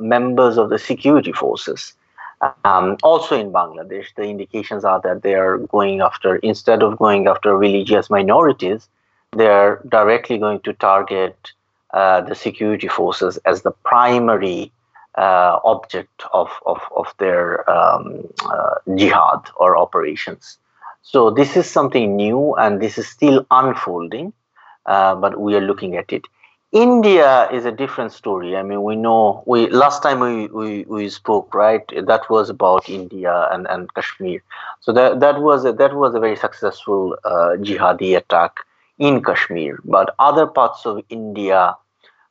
members 0.00 0.58
of 0.58 0.70
the 0.70 0.78
security 0.78 1.32
forces. 1.32 1.94
Um, 2.64 2.96
also 3.02 3.38
in 3.38 3.50
Bangladesh, 3.50 4.14
the 4.14 4.24
indications 4.24 4.84
are 4.84 5.00
that 5.02 5.22
they 5.22 5.34
are 5.34 5.58
going 5.58 6.00
after, 6.00 6.36
instead 6.36 6.82
of 6.82 6.98
going 6.98 7.26
after 7.26 7.56
religious 7.56 8.10
minorities, 8.10 8.88
they're 9.32 9.80
directly 9.88 10.38
going 10.38 10.60
to 10.60 10.72
target 10.74 11.52
uh, 11.94 12.20
the 12.20 12.34
security 12.34 12.88
forces 12.88 13.38
as 13.46 13.62
the 13.62 13.70
primary 13.70 14.72
uh, 15.16 15.58
object 15.64 16.22
of, 16.32 16.50
of, 16.66 16.80
of 16.94 17.06
their 17.18 17.68
um, 17.70 18.28
uh, 18.44 18.74
jihad 18.96 19.40
or 19.56 19.76
operations. 19.76 20.58
So 21.02 21.30
this 21.30 21.56
is 21.56 21.70
something 21.70 22.16
new 22.16 22.54
and 22.56 22.82
this 22.82 22.98
is 22.98 23.08
still 23.08 23.46
unfolding, 23.50 24.32
uh, 24.84 25.14
but 25.14 25.40
we 25.40 25.54
are 25.54 25.60
looking 25.60 25.96
at 25.96 26.12
it. 26.12 26.22
India 26.72 27.48
is 27.50 27.64
a 27.64 27.72
different 27.72 28.12
story. 28.12 28.56
I 28.56 28.62
mean, 28.62 28.82
we 28.82 28.96
know 28.96 29.42
we 29.46 29.68
last 29.70 30.02
time 30.02 30.20
we, 30.20 30.46
we, 30.48 30.84
we 30.84 31.08
spoke, 31.08 31.54
right? 31.54 31.82
That 32.06 32.28
was 32.28 32.50
about 32.50 32.88
India 32.88 33.48
and, 33.52 33.66
and 33.68 33.92
Kashmir. 33.94 34.42
So 34.80 34.92
that 34.92 35.20
that 35.20 35.40
was 35.40 35.64
a, 35.64 35.72
that 35.72 35.94
was 35.94 36.14
a 36.14 36.20
very 36.20 36.36
successful 36.36 37.16
uh, 37.24 37.56
jihadi 37.66 38.16
attack 38.16 38.56
in 38.98 39.22
Kashmir. 39.22 39.80
But 39.84 40.14
other 40.18 40.46
parts 40.46 40.84
of 40.86 41.02
India, 41.08 41.76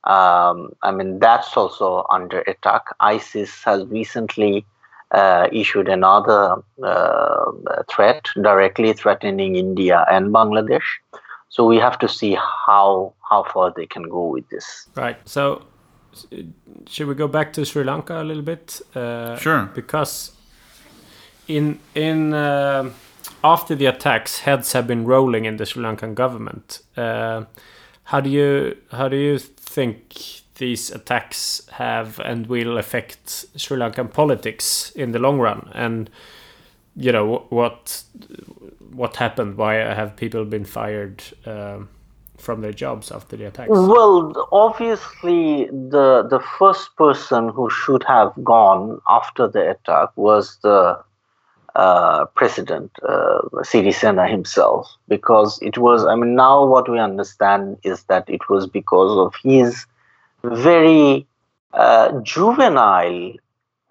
um, 0.03 0.71
I 0.83 0.91
mean, 0.91 1.19
that's 1.19 1.55
also 1.57 2.05
under 2.09 2.41
attack. 2.41 2.83
ISIS 2.99 3.63
has 3.63 3.85
recently 3.87 4.65
uh, 5.11 5.47
issued 5.51 5.87
another 5.87 6.57
uh, 6.83 7.51
threat 7.89 8.25
directly 8.41 8.93
threatening 8.93 9.55
India 9.55 10.05
and 10.11 10.33
Bangladesh. 10.33 10.85
So 11.49 11.65
we 11.65 11.77
have 11.77 11.97
to 11.99 12.07
see 12.07 12.37
how 12.67 13.13
how 13.29 13.43
far 13.43 13.73
they 13.75 13.85
can 13.85 14.03
go 14.03 14.27
with 14.27 14.47
this. 14.49 14.87
Right. 14.95 15.17
So 15.25 15.63
should 16.87 17.07
we 17.07 17.15
go 17.15 17.27
back 17.27 17.53
to 17.53 17.65
Sri 17.65 17.83
Lanka 17.83 18.21
a 18.21 18.23
little 18.23 18.43
bit? 18.43 18.81
Uh, 18.93 19.37
sure. 19.37 19.69
Because 19.73 20.31
in 21.47 21.79
in 21.93 22.33
uh, 22.33 22.89
after 23.43 23.75
the 23.75 23.85
attacks, 23.85 24.39
heads 24.39 24.73
have 24.73 24.87
been 24.87 25.05
rolling 25.05 25.45
in 25.45 25.57
the 25.57 25.65
Sri 25.65 25.83
Lankan 25.83 26.15
government. 26.15 26.79
Uh, 26.97 27.45
how 28.05 28.19
do 28.19 28.29
you 28.29 28.77
how 28.91 29.07
do 29.07 29.17
you 29.17 29.37
think 29.39 30.41
these 30.55 30.91
attacks 30.91 31.67
have 31.71 32.19
and 32.19 32.47
will 32.47 32.77
affect 32.77 33.45
Sri 33.55 33.77
Lankan 33.77 34.11
politics 34.11 34.91
in 34.95 35.11
the 35.11 35.19
long 35.19 35.39
run? 35.39 35.69
And 35.73 36.09
you 36.95 37.11
know 37.11 37.45
what 37.49 38.03
what 38.91 39.15
happened? 39.17 39.57
Why 39.57 39.75
have 39.75 40.15
people 40.15 40.45
been 40.45 40.65
fired 40.65 41.23
um, 41.45 41.89
from 42.37 42.61
their 42.61 42.73
jobs 42.73 43.11
after 43.11 43.35
the 43.35 43.45
attacks? 43.45 43.69
Well, 43.69 44.47
obviously, 44.51 45.65
the 45.65 46.27
the 46.29 46.39
first 46.57 46.95
person 46.95 47.49
who 47.49 47.69
should 47.69 48.03
have 48.03 48.31
gone 48.43 49.01
after 49.07 49.47
the 49.47 49.71
attack 49.71 50.09
was 50.15 50.57
the 50.63 51.03
uh, 51.75 52.25
president, 52.35 52.91
uh, 53.03 53.41
Sirisena 53.63 54.29
himself, 54.29 54.89
because 55.09 55.59
it 55.61 55.77
was, 55.77 56.05
I 56.05 56.15
mean, 56.15 56.33
now 56.33 56.65
what 56.65 56.89
we 56.89 56.99
understand 56.99 57.77
is 57.83 58.03
that 58.03 58.29
it 58.29 58.49
was 58.49 58.65
because 58.65 59.17
of 59.17 59.33
his 59.43 59.85
very 60.43 61.27
uh, 61.73 62.17
juvenile 62.21 63.33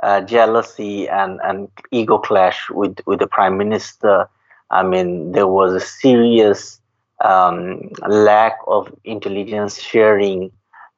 uh, 0.05 0.21
jealousy 0.21 1.09
and, 1.09 1.40
and 1.43 1.69
ego 1.90 2.19
clash 2.19 2.69
with, 2.71 2.99
with 3.07 3.19
the 3.21 3.27
prime 3.27 3.57
minister. 3.57 4.29
I 4.71 4.83
mean, 4.83 5.33
there 5.33 5.47
was 5.47 5.73
a 5.73 5.81
serious 5.81 6.79
um, 7.25 7.90
lack 8.07 8.59
of 8.67 8.93
intelligence 9.05 9.81
sharing, 9.81 10.53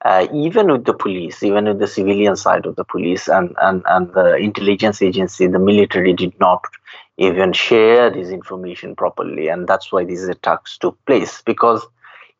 uh, 0.04 0.26
even 0.34 0.72
with 0.72 0.86
the 0.86 0.94
police, 0.94 1.42
even 1.44 1.66
with 1.66 1.78
the 1.78 1.86
civilian 1.86 2.34
side 2.34 2.66
of 2.66 2.74
the 2.74 2.84
police 2.84 3.28
and, 3.28 3.54
and, 3.62 3.82
and 3.86 4.12
the 4.12 4.36
intelligence 4.36 5.00
agency, 5.00 5.46
the 5.46 5.58
military 5.60 6.12
did 6.12 6.38
not 6.40 6.64
even 7.16 7.52
share 7.52 8.10
this 8.10 8.30
information 8.30 8.96
properly. 8.96 9.46
And 9.48 9.68
that's 9.68 9.92
why 9.92 10.04
these 10.04 10.24
attacks 10.24 10.78
took 10.78 10.98
place 11.06 11.42
because 11.42 11.86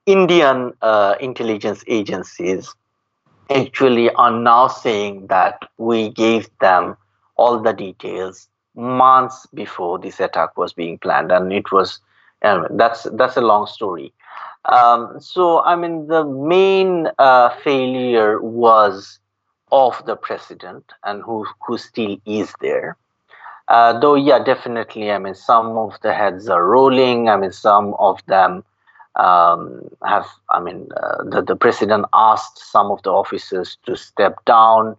Indian 0.07 0.73
uh, 0.83 1.15
intelligence 1.21 1.85
agencies 1.87 2.75
actually 3.51 4.11
are 4.11 4.31
now 4.31 4.69
saying 4.69 5.27
that 5.29 5.63
we 5.79 6.11
gave 6.11 6.49
them 6.61 6.97
all 7.37 7.59
the 7.61 7.73
details 7.73 8.49
months 8.75 9.47
before 9.55 9.99
this 9.99 10.21
attack 10.21 10.57
was 10.57 10.73
being 10.73 10.99
planned 10.99 11.33
and 11.33 11.53
it 11.53 11.71
was 11.73 12.01
that's 12.71 13.05
that's 13.15 13.37
a 13.37 13.41
long 13.41 13.67
story. 13.67 14.13
Um, 14.65 15.21
so 15.21 15.63
i 15.63 15.75
mean 15.77 16.07
the 16.09 16.25
main 16.25 17.09
uh, 17.19 17.51
failure 17.65 18.41
was 18.41 19.19
of 19.73 20.05
the 20.07 20.17
president 20.17 20.93
and 21.05 21.23
who 21.23 21.47
who 21.67 21.79
still 21.79 22.17
is 22.27 22.53
there. 22.61 22.97
Uh, 23.69 23.99
though 23.99 24.15
yeah 24.15 24.39
definitely 24.43 25.11
i 25.11 25.19
mean 25.19 25.35
some 25.35 25.77
of 25.79 25.99
the 26.03 26.13
heads 26.13 26.49
are 26.49 26.65
rolling. 26.67 27.29
I 27.29 27.37
mean 27.37 27.53
some 27.53 27.95
of 27.99 28.21
them 28.27 28.65
um, 29.17 29.89
have, 30.05 30.27
I 30.51 30.61
mean, 30.61 30.89
uh, 30.97 31.25
the, 31.25 31.43
the 31.43 31.57
president 31.57 32.07
asked 32.13 32.59
some 32.59 32.91
of 32.91 33.03
the 33.03 33.11
officers 33.11 33.79
to 33.87 33.97
step 33.97 34.45
down. 34.45 34.97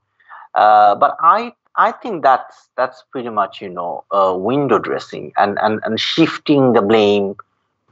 Uh, 0.55 0.95
but 0.95 1.15
I, 1.21 1.53
I 1.75 1.91
think 1.91 2.23
that's 2.23 2.69
that's 2.75 3.03
pretty 3.11 3.29
much 3.29 3.61
you 3.61 3.69
know 3.69 4.03
uh, 4.11 4.33
window 4.35 4.79
dressing 4.79 5.31
and, 5.37 5.59
and, 5.61 5.79
and 5.83 5.99
shifting 5.99 6.73
the 6.73 6.81
blame 6.81 7.35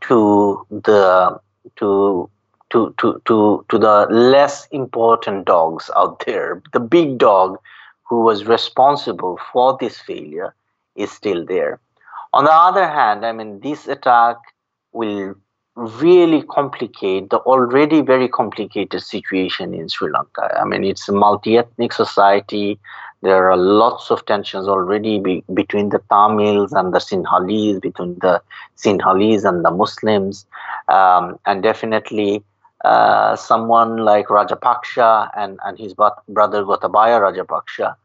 to 0.01 0.65
the 0.71 1.39
to 1.75 2.29
to, 2.71 2.93
to, 2.97 3.21
to, 3.25 3.65
to 3.69 3.77
the 3.77 4.07
less 4.09 4.67
important 4.71 5.45
dogs 5.45 5.89
out 5.95 6.23
there. 6.25 6.61
The 6.73 6.79
big 6.79 7.17
dog 7.17 7.57
who 8.03 8.21
was 8.21 8.45
responsible 8.45 9.39
for 9.53 9.77
this 9.79 9.97
failure 9.99 10.53
is 10.95 11.11
still 11.11 11.45
there. 11.45 11.79
On 12.33 12.43
the 12.43 12.53
other 12.53 12.87
hand, 12.87 13.25
I 13.25 13.31
mean, 13.31 13.61
this 13.61 13.87
attack 13.87 14.37
will 14.91 15.35
really 15.75 16.41
complicate 16.43 17.29
the 17.29 17.37
already 17.39 18.01
very 18.01 18.27
complicated 18.27 19.01
situation 19.01 19.73
in 19.73 19.89
Sri 19.89 20.09
Lanka. 20.09 20.57
I 20.59 20.63
mean, 20.63 20.83
it's 20.83 21.07
a 21.09 21.11
multi 21.11 21.57
ethnic 21.57 21.91
society. 21.91 22.79
There 23.21 23.49
are 23.51 23.57
lots 23.57 24.11
of 24.11 24.25
tensions 24.25 24.67
already 24.67 25.19
be, 25.19 25.43
between 25.53 25.89
the 25.89 26.01
Tamils 26.09 26.71
and 26.73 26.93
the 26.93 26.99
Sinhalese, 26.99 27.81
between 27.81 28.17
the 28.19 28.41
Sinhalese 28.77 29.43
and 29.43 29.65
the 29.65 29.71
Muslims. 29.71 30.45
Um, 30.87 31.39
and 31.45 31.61
definitely, 31.61 32.43
uh, 32.85 33.35
someone 33.35 33.97
like 33.97 34.27
Rajapaksha 34.27 35.31
and, 35.35 35.59
and 35.65 35.77
his 35.77 35.93
brother 35.93 36.63
Gotabaya 36.63 37.19
Rajapaksha 37.19 37.95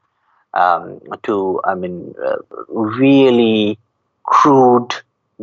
um, 0.55 1.01
to, 1.25 1.61
I 1.65 1.75
mean, 1.75 2.15
uh, 2.25 2.37
really 2.69 3.79
crude 4.25 4.95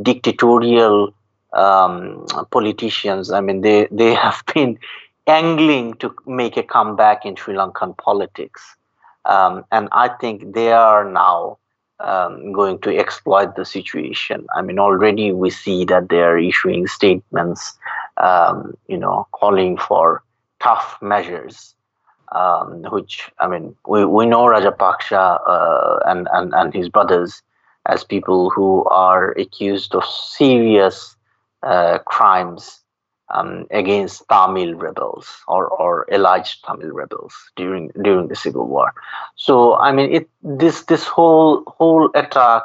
dictatorial 0.01 1.13
um, 1.57 2.25
politicians. 2.51 3.31
I 3.31 3.41
mean, 3.41 3.61
they, 3.61 3.87
they 3.91 4.13
have 4.25 4.43
been 4.53 4.79
angling 5.27 5.95
to 5.95 6.15
make 6.25 6.55
a 6.57 6.63
comeback 6.63 7.25
in 7.25 7.35
Sri 7.35 7.53
Lankan 7.53 7.97
politics. 7.97 8.63
Um, 9.25 9.65
and 9.71 9.89
I 9.91 10.07
think 10.07 10.53
they 10.53 10.71
are 10.71 11.09
now 11.09 11.57
um, 11.99 12.53
going 12.53 12.79
to 12.79 12.97
exploit 12.97 13.55
the 13.55 13.65
situation. 13.65 14.47
I 14.55 14.61
mean, 14.61 14.79
already 14.79 15.31
we 15.33 15.49
see 15.49 15.83
that 15.85 16.09
they 16.09 16.21
are 16.21 16.37
issuing 16.37 16.87
statements, 16.87 17.77
um, 18.17 18.77
you 18.87 18.97
know, 18.97 19.27
calling 19.33 19.77
for 19.77 20.23
tough 20.61 20.97
measures. 21.01 21.73
Um, 22.33 22.83
which 22.91 23.31
I 23.39 23.47
mean, 23.47 23.73
we, 23.87 24.03
we 24.03 24.25
know 24.25 24.43
Rajapaksha 24.43 25.39
uh, 25.47 25.99
and, 26.05 26.27
and 26.33 26.53
and 26.53 26.73
his 26.73 26.89
brothers 26.89 27.41
as 27.85 28.03
people 28.03 28.49
who 28.49 28.83
are 28.85 29.31
accused 29.31 29.95
of 29.95 30.03
serious 30.03 31.16
uh, 31.63 31.99
crimes 31.99 32.81
um, 33.33 33.67
against 33.71 34.23
Tamil 34.29 34.75
rebels 34.75 35.27
or, 35.47 35.67
or 35.67 36.05
alleged 36.11 36.63
Tamil 36.65 36.91
rebels 36.91 37.33
during 37.55 37.91
during 38.01 38.27
the 38.27 38.35
civil 38.35 38.67
war. 38.67 38.93
So 39.35 39.75
I 39.75 39.91
mean, 39.91 40.11
it 40.13 40.29
this 40.41 40.83
this 40.83 41.05
whole 41.05 41.63
whole 41.67 42.09
attack 42.15 42.63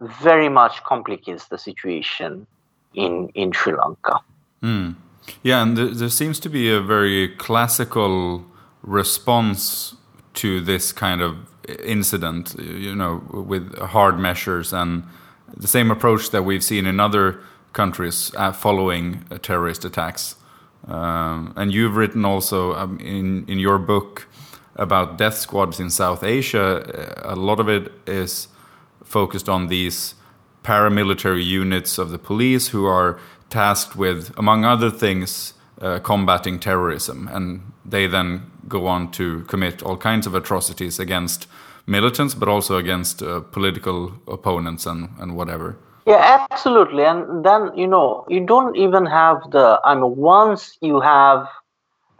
very 0.00 0.48
much 0.48 0.82
complicates 0.84 1.48
the 1.48 1.58
situation 1.58 2.46
in 2.94 3.28
in 3.34 3.52
Sri 3.52 3.74
Lanka. 3.74 4.20
Mm. 4.62 4.96
Yeah, 5.42 5.62
and 5.62 5.76
there 5.76 6.08
seems 6.08 6.40
to 6.40 6.48
be 6.48 6.72
a 6.72 6.80
very 6.80 7.28
classical 7.28 8.44
response 8.82 9.94
to 10.34 10.60
this 10.60 10.92
kind 10.92 11.20
of 11.20 11.36
incident. 11.84 12.54
You 12.58 12.94
know, 12.94 13.22
with 13.30 13.76
hard 13.78 14.18
measures 14.18 14.72
and 14.72 15.04
the 15.56 15.68
same 15.68 15.90
approach 15.90 16.30
that 16.30 16.44
we've 16.44 16.64
seen 16.64 16.86
in 16.86 16.98
other 16.98 17.40
countries 17.72 18.32
uh, 18.36 18.52
following 18.52 19.24
uh, 19.30 19.38
terrorist 19.38 19.84
attacks. 19.84 20.36
Um, 20.88 21.54
and 21.56 21.72
you've 21.72 21.96
written 21.96 22.24
also 22.24 22.74
um, 22.74 22.98
in 22.98 23.44
in 23.48 23.58
your 23.58 23.78
book 23.78 24.26
about 24.76 25.18
death 25.18 25.36
squads 25.36 25.78
in 25.80 25.90
South 25.90 26.24
Asia. 26.24 26.82
A 27.24 27.36
lot 27.36 27.60
of 27.60 27.68
it 27.68 27.92
is 28.06 28.48
focused 29.04 29.48
on 29.48 29.68
these 29.68 30.14
paramilitary 30.62 31.44
units 31.44 31.98
of 31.98 32.10
the 32.10 32.18
police 32.18 32.68
who 32.68 32.86
are 32.86 33.18
tasked 33.50 33.96
with, 33.96 34.32
among 34.38 34.64
other 34.64 34.90
things, 34.90 35.54
uh, 35.80 35.98
combating 35.98 36.58
terrorism, 36.58 37.28
and 37.32 37.60
they 37.84 38.06
then 38.06 38.50
go 38.68 38.86
on 38.86 39.10
to 39.10 39.42
commit 39.44 39.82
all 39.82 39.96
kinds 39.96 40.26
of 40.26 40.34
atrocities 40.34 40.98
against 40.98 41.46
militants, 41.86 42.34
but 42.34 42.48
also 42.48 42.76
against 42.76 43.22
uh, 43.22 43.40
political 43.40 44.14
opponents 44.28 44.86
and, 44.86 45.10
and 45.18 45.36
whatever. 45.36 45.76
Yeah, 46.06 46.38
absolutely. 46.42 47.04
And 47.04 47.44
then, 47.44 47.70
you 47.76 47.86
know, 47.86 48.24
you 48.28 48.44
don't 48.46 48.76
even 48.76 49.06
have 49.06 49.50
the, 49.50 49.80
I 49.84 49.94
mean, 49.94 50.16
once 50.16 50.76
you 50.80 51.00
have 51.00 51.46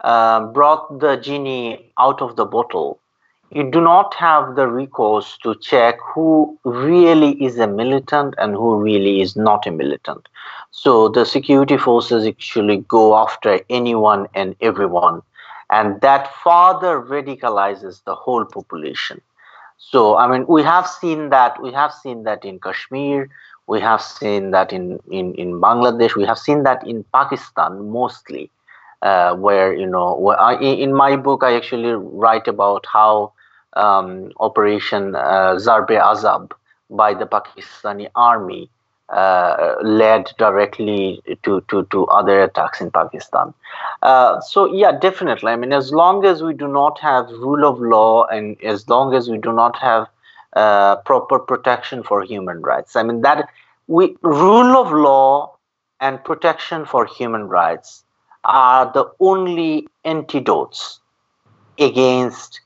uh, 0.01 0.45
brought 0.47 0.99
the 0.99 1.15
genie 1.17 1.91
out 1.99 2.21
of 2.21 2.35
the 2.35 2.45
bottle, 2.45 2.99
you 3.51 3.69
do 3.69 3.81
not 3.81 4.13
have 4.15 4.55
the 4.55 4.67
recourse 4.67 5.37
to 5.43 5.55
check 5.55 5.97
who 6.13 6.57
really 6.63 7.31
is 7.43 7.57
a 7.59 7.67
militant 7.67 8.35
and 8.37 8.53
who 8.55 8.75
really 8.77 9.21
is 9.21 9.35
not 9.35 9.65
a 9.67 9.71
militant. 9.71 10.27
So 10.71 11.09
the 11.09 11.25
security 11.25 11.77
forces 11.77 12.25
actually 12.25 12.77
go 12.87 13.15
after 13.17 13.59
anyone 13.69 14.27
and 14.33 14.55
everyone. 14.61 15.21
And 15.69 16.01
that 16.01 16.33
further 16.43 17.01
radicalizes 17.01 18.03
the 18.03 18.15
whole 18.15 18.45
population. 18.45 19.21
So, 19.77 20.17
I 20.17 20.27
mean, 20.27 20.45
we 20.47 20.63
have 20.63 20.87
seen 20.87 21.29
that, 21.29 21.61
we 21.61 21.71
have 21.73 21.93
seen 21.93 22.23
that 22.23 22.43
in 22.45 22.59
Kashmir, 22.59 23.29
we 23.67 23.79
have 23.79 24.01
seen 24.01 24.51
that 24.51 24.73
in, 24.73 24.99
in, 25.09 25.33
in 25.35 25.53
Bangladesh. 25.61 26.15
We 26.15 26.25
have 26.25 26.37
seen 26.37 26.63
that 26.63 26.85
in 26.85 27.03
Pakistan 27.13 27.89
mostly, 27.89 28.49
uh, 29.01 29.35
where, 29.35 29.73
you 29.73 29.85
know, 29.87 30.15
where 30.15 30.39
I, 30.39 30.55
in 30.55 30.93
my 30.93 31.15
book, 31.15 31.43
I 31.43 31.55
actually 31.55 31.93
write 31.93 32.47
about 32.47 32.85
how 32.91 33.31
um, 33.73 34.31
Operation 34.39 35.15
uh, 35.15 35.55
Zarb-e-Azb 35.55 36.51
by 36.89 37.13
the 37.13 37.25
Pakistani 37.25 38.09
army 38.15 38.69
uh, 39.09 39.75
led 39.81 40.31
directly 40.37 41.21
to, 41.43 41.61
to, 41.69 41.85
to 41.91 42.05
other 42.07 42.43
attacks 42.43 42.81
in 42.81 42.91
Pakistan. 42.91 43.53
Uh, 44.01 44.39
so, 44.41 44.71
yeah, 44.73 44.91
definitely. 44.91 45.51
I 45.51 45.55
mean, 45.55 45.73
as 45.73 45.91
long 45.91 46.25
as 46.25 46.41
we 46.41 46.53
do 46.53 46.67
not 46.67 46.99
have 46.99 47.29
rule 47.29 47.65
of 47.65 47.79
law 47.79 48.25
and 48.25 48.61
as 48.63 48.89
long 48.89 49.13
as 49.13 49.29
we 49.29 49.37
do 49.37 49.53
not 49.53 49.77
have 49.77 50.07
uh, 50.55 50.97
proper 50.97 51.39
protection 51.39 52.03
for 52.03 52.23
human 52.23 52.61
rights. 52.61 52.95
I 52.95 53.03
mean 53.03 53.21
that 53.21 53.49
we 53.87 54.15
rule 54.21 54.77
of 54.77 54.91
law 54.91 55.57
and 55.99 56.23
protection 56.23 56.85
for 56.85 57.05
human 57.05 57.47
rights 57.47 58.03
are 58.43 58.91
the 58.93 59.05
only 59.19 59.87
antidotes 60.03 60.99
against 61.79 62.61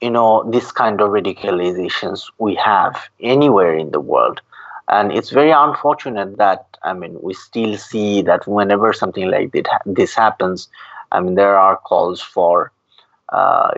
you 0.00 0.10
know 0.10 0.48
this 0.50 0.70
kind 0.72 1.00
of 1.00 1.10
radicalizations 1.10 2.30
we 2.38 2.54
have 2.54 2.96
anywhere 3.20 3.74
in 3.74 3.90
the 3.90 4.00
world 4.00 4.40
and 4.88 5.12
it's 5.12 5.30
very 5.30 5.50
unfortunate 5.50 6.36
that 6.38 6.66
i 6.82 6.92
mean 6.92 7.16
we 7.22 7.32
still 7.34 7.76
see 7.76 8.22
that 8.22 8.46
whenever 8.46 8.92
something 8.92 9.30
like 9.30 9.52
this 9.86 10.14
happens 10.14 10.68
i 11.12 11.20
mean 11.20 11.34
there 11.34 11.56
are 11.58 11.76
calls 11.76 12.20
for 12.20 12.72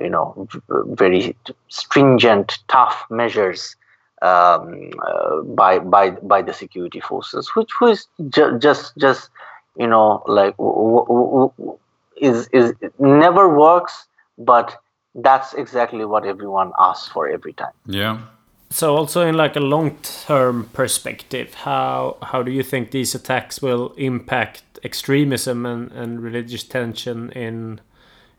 you 0.01 0.11
know, 0.11 0.49
very 0.69 1.37
stringent, 1.69 2.59
tough 2.69 3.05
measures 3.11 3.77
um, 4.23 4.91
uh, 5.07 5.41
by 5.43 5.79
by 5.79 6.11
by 6.11 6.43
the 6.43 6.53
security 6.53 7.01
forces, 7.01 7.51
which 7.55 7.81
was 7.81 8.09
ju- 8.31 8.59
just 8.59 8.97
just 8.97 9.31
you 9.77 9.87
know 9.87 10.23
like 10.27 10.57
w- 10.57 11.05
w- 11.07 11.53
w- 11.59 11.79
is 12.17 12.49
is 12.49 12.73
never 12.99 13.49
works, 13.57 14.07
but 14.39 14.77
that's 15.15 15.55
exactly 15.55 16.05
what 16.05 16.25
everyone 16.25 16.73
asks 16.79 17.09
for 17.09 17.29
every 17.29 17.53
time. 17.53 17.73
Yeah. 17.87 18.19
So 18.71 18.97
also 18.97 19.25
in 19.25 19.37
like 19.37 19.55
a 19.55 19.61
long-term 19.61 20.71
perspective, 20.73 21.55
how 21.55 22.17
how 22.23 22.43
do 22.43 22.51
you 22.51 22.63
think 22.63 22.91
these 22.91 23.15
attacks 23.15 23.63
will 23.63 23.93
impact 23.97 24.63
extremism 24.83 25.65
and, 25.67 25.93
and 25.93 26.21
religious 26.21 26.65
tension 26.65 27.31
in 27.33 27.81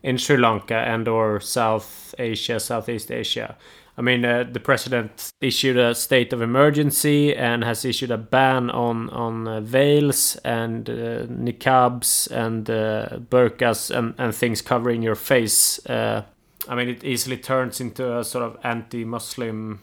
in 0.06 0.18
Sri 0.18 0.36
Lanka 0.36 0.76
and 0.76 1.08
or 1.08 1.40
South 1.40 2.14
Asia, 2.18 2.60
Southeast 2.60 3.10
Asia? 3.10 3.56
I 3.98 4.02
mean, 4.02 4.24
uh, 4.24 4.44
the 4.44 4.60
president 4.60 5.30
issued 5.40 5.76
a 5.76 5.94
state 5.94 6.32
of 6.32 6.42
emergency 6.42 7.34
and 7.34 7.64
has 7.64 7.84
issued 7.84 8.10
a 8.10 8.18
ban 8.18 8.70
on 8.70 9.10
on 9.10 9.48
uh, 9.48 9.60
veils 9.60 10.36
and 10.44 10.88
uh, 10.88 11.26
niqabs 11.26 12.30
and 12.30 12.70
uh, 12.70 13.18
burqas 13.30 13.90
and, 13.90 14.14
and 14.18 14.34
things 14.34 14.62
covering 14.62 15.02
your 15.02 15.16
face. 15.16 15.84
Uh, 15.86 16.22
I 16.68 16.74
mean, 16.74 16.88
it 16.88 17.04
easily 17.04 17.38
turns 17.38 17.80
into 17.80 18.18
a 18.18 18.24
sort 18.24 18.44
of 18.44 18.58
anti-Muslim 18.62 19.80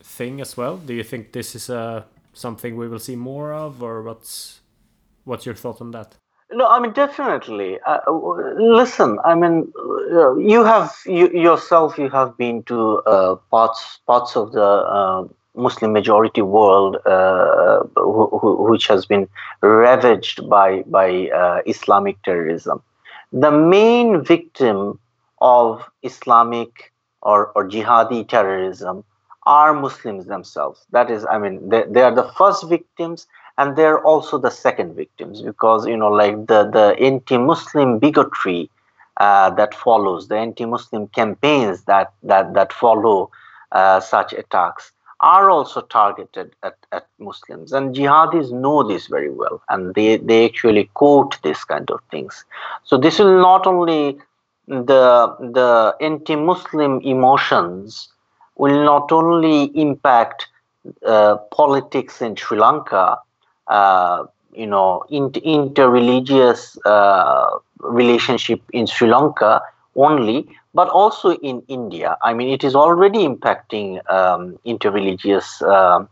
thing 0.00 0.40
as 0.40 0.56
well. 0.56 0.76
Do 0.76 0.94
you 0.94 1.02
think 1.02 1.32
this 1.32 1.54
is 1.54 1.68
uh, 1.68 2.04
something 2.32 2.76
we 2.76 2.88
will 2.88 3.00
see 3.00 3.16
more 3.16 3.52
of, 3.52 3.82
or 3.82 4.02
what's 4.02 4.60
what's 5.24 5.44
your 5.44 5.56
thought 5.56 5.80
on 5.80 5.90
that? 5.90 6.16
No, 6.52 6.66
I 6.68 6.78
mean 6.78 6.92
definitely. 6.92 7.78
Uh, 7.86 7.98
listen, 8.56 9.18
I 9.24 9.34
mean, 9.34 9.72
uh, 10.12 10.36
you 10.36 10.62
have 10.64 10.94
you, 11.04 11.28
yourself. 11.30 11.98
You 11.98 12.08
have 12.10 12.36
been 12.36 12.62
to 12.64 12.98
uh, 13.00 13.34
parts 13.50 13.98
parts 14.06 14.36
of 14.36 14.52
the 14.52 14.62
uh, 14.64 15.26
Muslim 15.56 15.92
majority 15.92 16.42
world, 16.42 16.96
uh, 17.04 17.80
wh- 17.96 18.30
wh- 18.40 18.60
which 18.70 18.86
has 18.86 19.06
been 19.06 19.28
ravaged 19.60 20.48
by 20.48 20.82
by 20.82 21.28
uh, 21.30 21.62
Islamic 21.66 22.22
terrorism. 22.22 22.80
The 23.32 23.50
main 23.50 24.22
victim 24.24 24.98
of 25.40 25.88
Islamic 26.02 26.92
or, 27.22 27.48
or 27.54 27.68
jihadi 27.68 28.28
terrorism 28.28 29.04
are 29.44 29.72
Muslims 29.74 30.26
themselves. 30.26 30.84
That 30.90 31.10
is, 31.10 31.24
I 31.30 31.38
mean, 31.38 31.68
they, 31.68 31.84
they 31.88 32.02
are 32.02 32.14
the 32.14 32.30
first 32.36 32.68
victims 32.68 33.26
and 33.58 33.76
they're 33.76 34.00
also 34.00 34.38
the 34.38 34.50
second 34.50 34.94
victims 34.94 35.42
because 35.42 35.86
you 35.86 35.96
know 35.96 36.10
like 36.10 36.46
the 36.46 36.64
the 36.70 36.96
anti-muslim 37.00 37.98
bigotry 37.98 38.70
uh, 39.18 39.50
that 39.50 39.74
follows 39.74 40.28
the 40.28 40.36
anti-muslim 40.36 41.06
campaigns 41.08 41.84
that 41.84 42.12
that 42.22 42.52
that 42.54 42.72
follow 42.72 43.30
uh, 43.72 44.00
such 44.00 44.32
attacks 44.32 44.92
are 45.20 45.48
also 45.48 45.80
targeted 45.80 46.54
at, 46.62 46.76
at 46.92 47.06
muslims. 47.18 47.72
And 47.72 47.94
jihadis 47.94 48.52
know 48.52 48.82
this 48.82 49.06
very 49.06 49.30
well 49.30 49.62
and 49.70 49.94
they 49.94 50.18
they 50.18 50.44
actually 50.44 50.90
quote 50.94 51.40
this 51.42 51.64
kind 51.64 51.90
of 51.90 52.00
things. 52.10 52.44
So 52.84 52.98
this 52.98 53.18
will 53.18 53.40
not 53.40 53.66
only 53.66 54.18
the 54.68 55.34
the 55.38 55.94
anti-muslim 56.00 57.00
emotions 57.00 58.08
will 58.56 58.84
not 58.84 59.10
only 59.12 59.64
impact 59.74 60.48
uh, 61.06 61.36
politics 61.50 62.20
in 62.20 62.36
sri 62.36 62.58
lanka 62.58 63.18
you 64.54 64.66
know, 64.66 65.04
inter- 65.10 65.40
interreligious 65.40 66.78
uh, 66.84 67.58
relationship 67.80 68.60
in 68.72 68.86
Sri 68.86 69.08
Lanka 69.08 69.60
only, 69.94 70.46
but 70.74 70.88
also 70.88 71.32
in 71.36 71.62
India. 71.68 72.16
I 72.22 72.32
mean, 72.34 72.48
it 72.48 72.64
is 72.64 72.74
already 72.74 73.26
impacting 73.26 74.00
um, 74.10 74.58
interreligious 74.66 75.62
uh, 75.62 76.04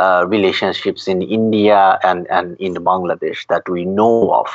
uh, 0.00 0.26
relationships 0.26 1.08
in 1.08 1.22
India 1.22 1.98
and, 2.02 2.26
and 2.30 2.56
in 2.58 2.74
Bangladesh 2.74 3.46
that 3.48 3.68
we 3.68 3.84
know 3.84 4.32
of, 4.32 4.46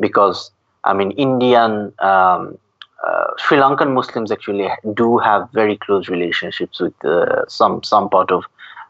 because 0.00 0.50
I 0.84 0.92
mean, 0.94 1.10
Indian 1.12 1.92
um, 1.98 2.58
uh, 3.06 3.26
Sri 3.38 3.58
Lankan 3.58 3.92
Muslims 3.92 4.30
actually 4.32 4.70
do 4.94 5.18
have 5.18 5.48
very 5.52 5.76
close 5.76 6.08
relationships 6.08 6.80
with 6.80 6.94
uh, 7.04 7.46
some 7.46 7.82
some 7.82 8.08
part 8.08 8.30
of 8.30 8.44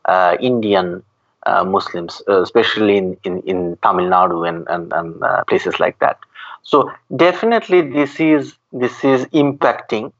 uh, 0.05 0.37
Indian 0.41 1.03
uh, 1.47 1.65
Muslims, 1.65 2.23
uh, 2.29 2.43
especially 2.43 2.97
in, 2.97 3.17
in, 3.25 3.41
in 3.43 3.77
Tamil 3.83 4.07
Nadu 4.07 4.49
and, 4.49 4.67
and, 4.69 4.93
and 4.93 5.23
uh, 5.23 5.45
places 5.45 5.81
like 5.81 5.99
that. 6.01 6.19
So 6.63 6.91
definitely 7.15 7.81
this 7.83 8.19
is 8.19 8.55
this 8.73 9.05
is 9.05 9.27
impacting, 9.27 10.13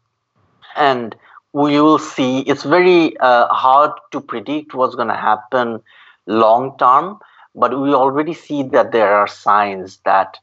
and 0.77 1.17
we 1.53 1.81
will 1.81 1.99
see. 1.99 2.41
It's 2.41 2.63
very 2.63 3.17
uh, 3.19 3.49
hard 3.49 3.91
to 4.13 4.21
predict 4.21 4.75
what's 4.75 4.95
going 4.95 5.09
to 5.09 5.17
happen 5.17 5.83
long 6.27 6.77
term, 6.79 7.19
but 7.55 7.79
we 7.81 7.93
already 7.95 8.35
see 8.35 8.63
that 8.63 8.93
there 8.93 9.13
are 9.13 9.27
signs 9.27 9.99
that, 10.05 10.39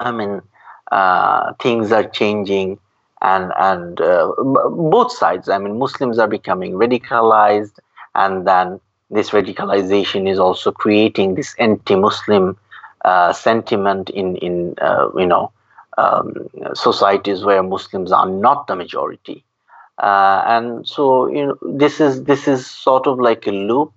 I 0.00 0.10
mean, 0.10 0.42
uh, 0.90 1.54
things 1.62 1.92
are 1.92 2.04
changing, 2.04 2.78
and 3.22 3.52
and 3.56 4.00
uh, 4.00 4.32
both 4.92 5.12
sides. 5.12 5.48
I 5.48 5.58
mean, 5.58 5.78
Muslims 5.78 6.18
are 6.18 6.28
becoming 6.28 6.72
radicalized, 6.74 7.78
and 8.14 8.46
then 8.46 8.80
this 9.12 9.30
radicalization 9.30 10.30
is 10.30 10.38
also 10.38 10.72
creating 10.72 11.34
this 11.34 11.54
anti-Muslim 11.58 12.56
uh, 13.04 13.32
sentiment 13.32 14.10
in 14.10 14.36
in 14.36 14.74
uh, 14.80 15.10
you 15.16 15.26
know 15.26 15.52
um, 15.98 16.34
societies 16.74 17.44
where 17.44 17.62
Muslims 17.62 18.12
are 18.12 18.28
not 18.28 18.66
the 18.66 18.76
majority, 18.76 19.44
uh, 19.98 20.42
and 20.46 20.86
so 20.88 21.26
you 21.26 21.46
know 21.46 21.56
this 21.62 22.00
is 22.00 22.24
this 22.24 22.48
is 22.48 22.66
sort 22.66 23.06
of 23.06 23.18
like 23.20 23.46
a 23.46 23.52
loop, 23.52 23.92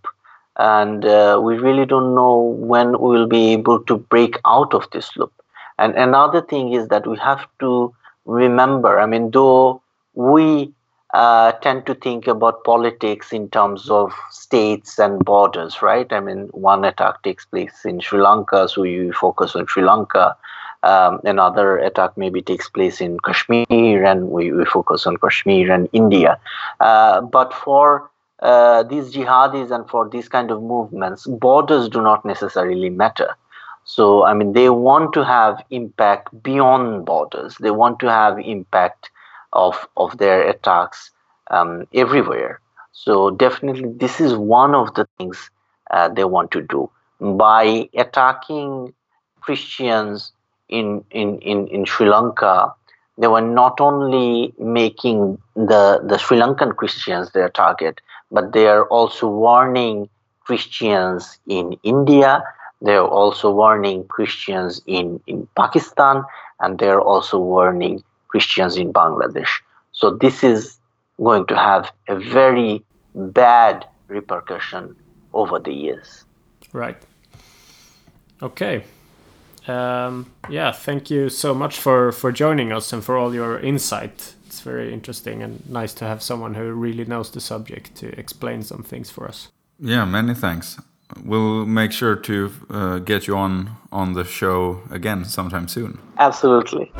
and 0.58 1.06
uh, 1.06 1.40
we 1.44 1.58
really 1.58 1.86
don't 1.86 2.16
know 2.16 2.38
when 2.74 2.92
we 3.00 3.10
will 3.18 3.28
be 3.28 3.54
able 3.54 3.80
to 3.84 3.98
break 3.98 4.38
out 4.46 4.74
of 4.74 4.88
this 4.92 5.16
loop. 5.18 5.32
And 5.78 5.96
another 5.96 6.42
thing 6.42 6.74
is 6.74 6.88
that 6.90 7.08
we 7.08 7.18
have 7.18 7.46
to 7.60 7.94
remember. 8.26 9.00
I 9.00 9.06
mean, 9.06 9.32
though 9.32 9.82
we 10.14 10.74
uh, 11.16 11.54
tend 11.64 11.86
to 11.86 11.96
think 11.96 12.28
about 12.28 12.66
politics 12.66 13.32
in 13.32 13.50
terms 13.50 13.90
of 13.90 14.12
states 14.30 15.00
and 15.00 15.24
borders, 15.24 15.82
right? 15.82 16.12
I 16.12 16.20
mean, 16.20 16.50
one 16.52 16.84
attack 16.84 17.24
takes 17.24 17.46
place 17.46 17.86
in 17.86 18.02
Sri 18.02 18.20
Lanka, 18.20 18.68
so 18.68 18.84
you 18.84 19.14
focus 19.14 19.56
on 19.56 19.66
Sri 19.68 19.82
Lanka. 19.82 20.36
Um, 20.84 21.22
another 21.24 21.78
attack 21.78 22.18
maybe 22.18 22.42
takes 22.42 22.70
place 22.70 23.00
in 23.00 23.18
Kashmir, 23.22 24.04
and 24.04 24.28
we, 24.30 24.52
we 24.52 24.66
focus 24.66 25.08
on 25.08 25.16
Kashmir 25.16 25.72
and 25.72 25.88
India. 25.94 26.38
Uh, 26.82 27.22
but 27.22 27.54
for 27.54 28.12
uh, 28.42 28.84
these 28.84 29.14
jihadis 29.16 29.72
and 29.72 29.90
for 29.90 30.10
these 30.10 30.28
kind 30.28 30.52
of 30.52 30.62
movements, 30.62 31.26
borders 31.28 31.88
do 31.88 32.02
not 32.02 32.26
necessarily 32.26 32.90
matter. 32.90 33.38
So, 33.86 34.26
I 34.26 34.34
mean, 34.34 34.52
they 34.52 34.70
want 34.70 35.14
to 35.14 35.24
have 35.24 35.64
impact 35.70 36.44
beyond 36.44 37.06
borders. 37.06 37.56
They 37.62 37.72
want 37.72 38.00
to 38.00 38.12
have 38.12 38.38
impact 38.40 39.12
of 39.56 39.88
of 39.98 40.18
their 40.18 40.48
attacks 40.48 41.12
um, 41.50 41.88
everywhere. 41.94 42.60
So 42.92 43.32
definitely, 43.32 43.90
this 43.96 44.22
is 44.22 44.36
one 44.36 44.74
of 44.74 44.94
the 44.96 45.08
things 45.18 45.50
uh, 45.92 46.10
they 46.10 46.24
want 46.24 46.52
to 46.52 46.62
do 46.62 46.90
by 47.20 47.90
attacking 47.94 48.94
Christians 49.42 50.32
in, 50.70 51.04
in, 51.12 51.40
in, 51.40 51.68
in 51.68 51.86
Sri 51.86 52.08
Lanka. 52.08 52.74
They 53.18 53.28
were 53.28 53.42
not 53.42 53.80
only 53.80 54.54
making 54.58 55.38
the, 55.56 56.02
the 56.04 56.18
Sri 56.18 56.38
Lankan 56.38 56.76
Christians 56.76 57.32
their 57.32 57.50
target, 57.50 58.02
but 58.32 58.54
they 58.54 58.68
are 58.68 58.86
also 58.88 59.28
warning 59.28 60.10
Christians 60.44 61.40
in 61.48 61.78
India. 61.84 62.44
They 62.82 62.96
are 62.96 63.08
also 63.08 63.52
warning 63.52 64.06
Christians 64.08 64.82
in, 64.86 65.22
in 65.28 65.48
Pakistan, 65.56 66.24
and 66.60 66.80
they 66.80 66.90
are 66.90 67.02
also 67.02 67.40
warning 67.40 68.04
Christians 68.36 68.76
in 68.76 68.92
Bangladesh. 68.92 69.62
So 69.94 70.12
this 70.12 70.44
is 70.44 70.78
going 71.18 71.46
to 71.46 71.56
have 71.56 71.90
a 72.10 72.20
very 72.20 72.84
bad 73.16 73.88
repercussion 74.10 74.94
over 75.34 75.58
the 75.58 75.72
years. 75.72 76.26
Right. 76.74 76.98
Okay. 78.42 78.84
Um, 79.70 80.30
yeah, 80.50 80.74
thank 80.74 81.10
you 81.10 81.30
so 81.30 81.54
much 81.54 81.80
for, 81.80 82.12
for 82.12 82.34
joining 82.34 82.74
us 82.74 82.92
and 82.92 83.02
for 83.02 83.16
all 83.18 83.34
your 83.34 83.58
insight. 83.58 84.34
It's 84.48 84.60
very 84.60 84.94
interesting 84.94 85.42
and 85.42 85.68
nice 85.70 85.94
to 85.94 86.06
have 86.06 86.22
someone 86.22 86.56
who 86.56 86.74
really 86.74 87.06
knows 87.06 87.32
the 87.32 87.40
subject 87.40 87.96
to 87.96 88.08
explain 88.20 88.64
some 88.64 88.84
things 88.84 89.10
for 89.10 89.30
us. 89.30 89.48
Yeah, 89.80 90.04
many 90.04 90.34
thanks. 90.34 90.78
We'll 91.24 91.66
make 91.66 91.94
sure 91.94 92.18
to 92.18 92.52
uh, 92.70 92.98
get 93.00 93.28
you 93.28 93.38
on 93.38 93.78
on 93.92 94.14
the 94.14 94.26
show 94.26 94.82
again 94.92 95.24
sometime 95.24 95.68
soon. 95.70 96.00
Absolutely. 96.18 96.92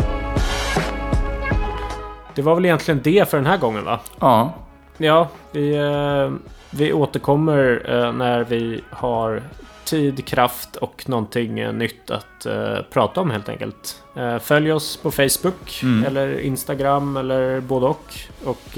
Det 2.36 2.42
var 2.42 2.56
väl 2.56 2.66
egentligen 2.66 3.02
det 3.04 3.30
för 3.30 3.38
den 3.38 3.46
här 3.46 3.58
gången 3.58 3.86
va? 3.86 4.00
Ja, 4.20 4.54
Ja, 4.98 5.28
vi, 5.52 5.76
eh, 5.76 6.32
vi 6.70 6.94
återkommer 6.94 7.86
eh, 7.90 8.14
när 8.14 8.44
vi 8.44 8.82
har 8.90 9.42
tid, 9.84 10.26
kraft 10.26 10.76
och 10.76 11.10
någonting 11.10 11.60
eh, 11.60 11.74
nytt 11.74 12.12
att 12.12 12.48
prata 12.90 13.22
om 13.22 13.32
helt 13.32 13.50
enkelt. 13.50 14.04
Följ 14.42 14.72
oss 14.72 14.98
på 14.98 15.12
Facebook 15.12 15.84
eller 16.06 16.40
Instagram 16.40 17.18
eller 17.18 17.60
både 17.60 17.86
och. 17.86 18.14
Och 18.46 18.78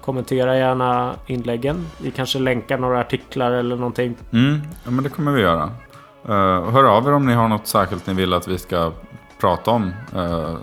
kommentera 0.00 0.56
gärna 0.56 1.14
inläggen. 1.26 1.86
Vi 1.98 2.10
kanske 2.10 2.38
länkar 2.38 2.78
några 2.78 3.00
artiklar 3.00 3.50
eller 3.50 3.76
någonting. 3.76 4.16
Mm, 4.32 4.60
ja, 4.84 4.90
men 4.90 5.04
det 5.04 5.10
kommer 5.10 5.32
vi 5.32 5.40
göra. 5.40 5.70
Uh, 6.28 6.70
hör 6.70 6.84
av 6.84 7.06
er 7.06 7.12
om 7.12 7.26
ni 7.26 7.32
har 7.32 7.48
något 7.48 7.66
särskilt 7.66 8.06
ni 8.06 8.14
vill 8.14 8.32
att 8.32 8.48
vi 8.48 8.58
ska 8.58 8.92
prata 9.40 9.70
om 9.70 9.94
uh, 10.16 10.56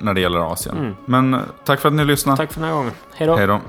när 0.00 0.14
det 0.14 0.20
gäller 0.20 0.52
Asien. 0.52 0.78
Mm. 0.78 0.94
Men 1.04 1.34
uh, 1.34 1.40
tack 1.64 1.80
för 1.80 1.88
att 1.88 1.94
ni 1.94 2.04
lyssnade. 2.04 2.36
Tack 2.36 2.52
för 2.52 2.60
den 2.60 2.68
här 2.68 2.76
gången. 2.76 2.92
Hej 3.14 3.46
då. 3.46 3.60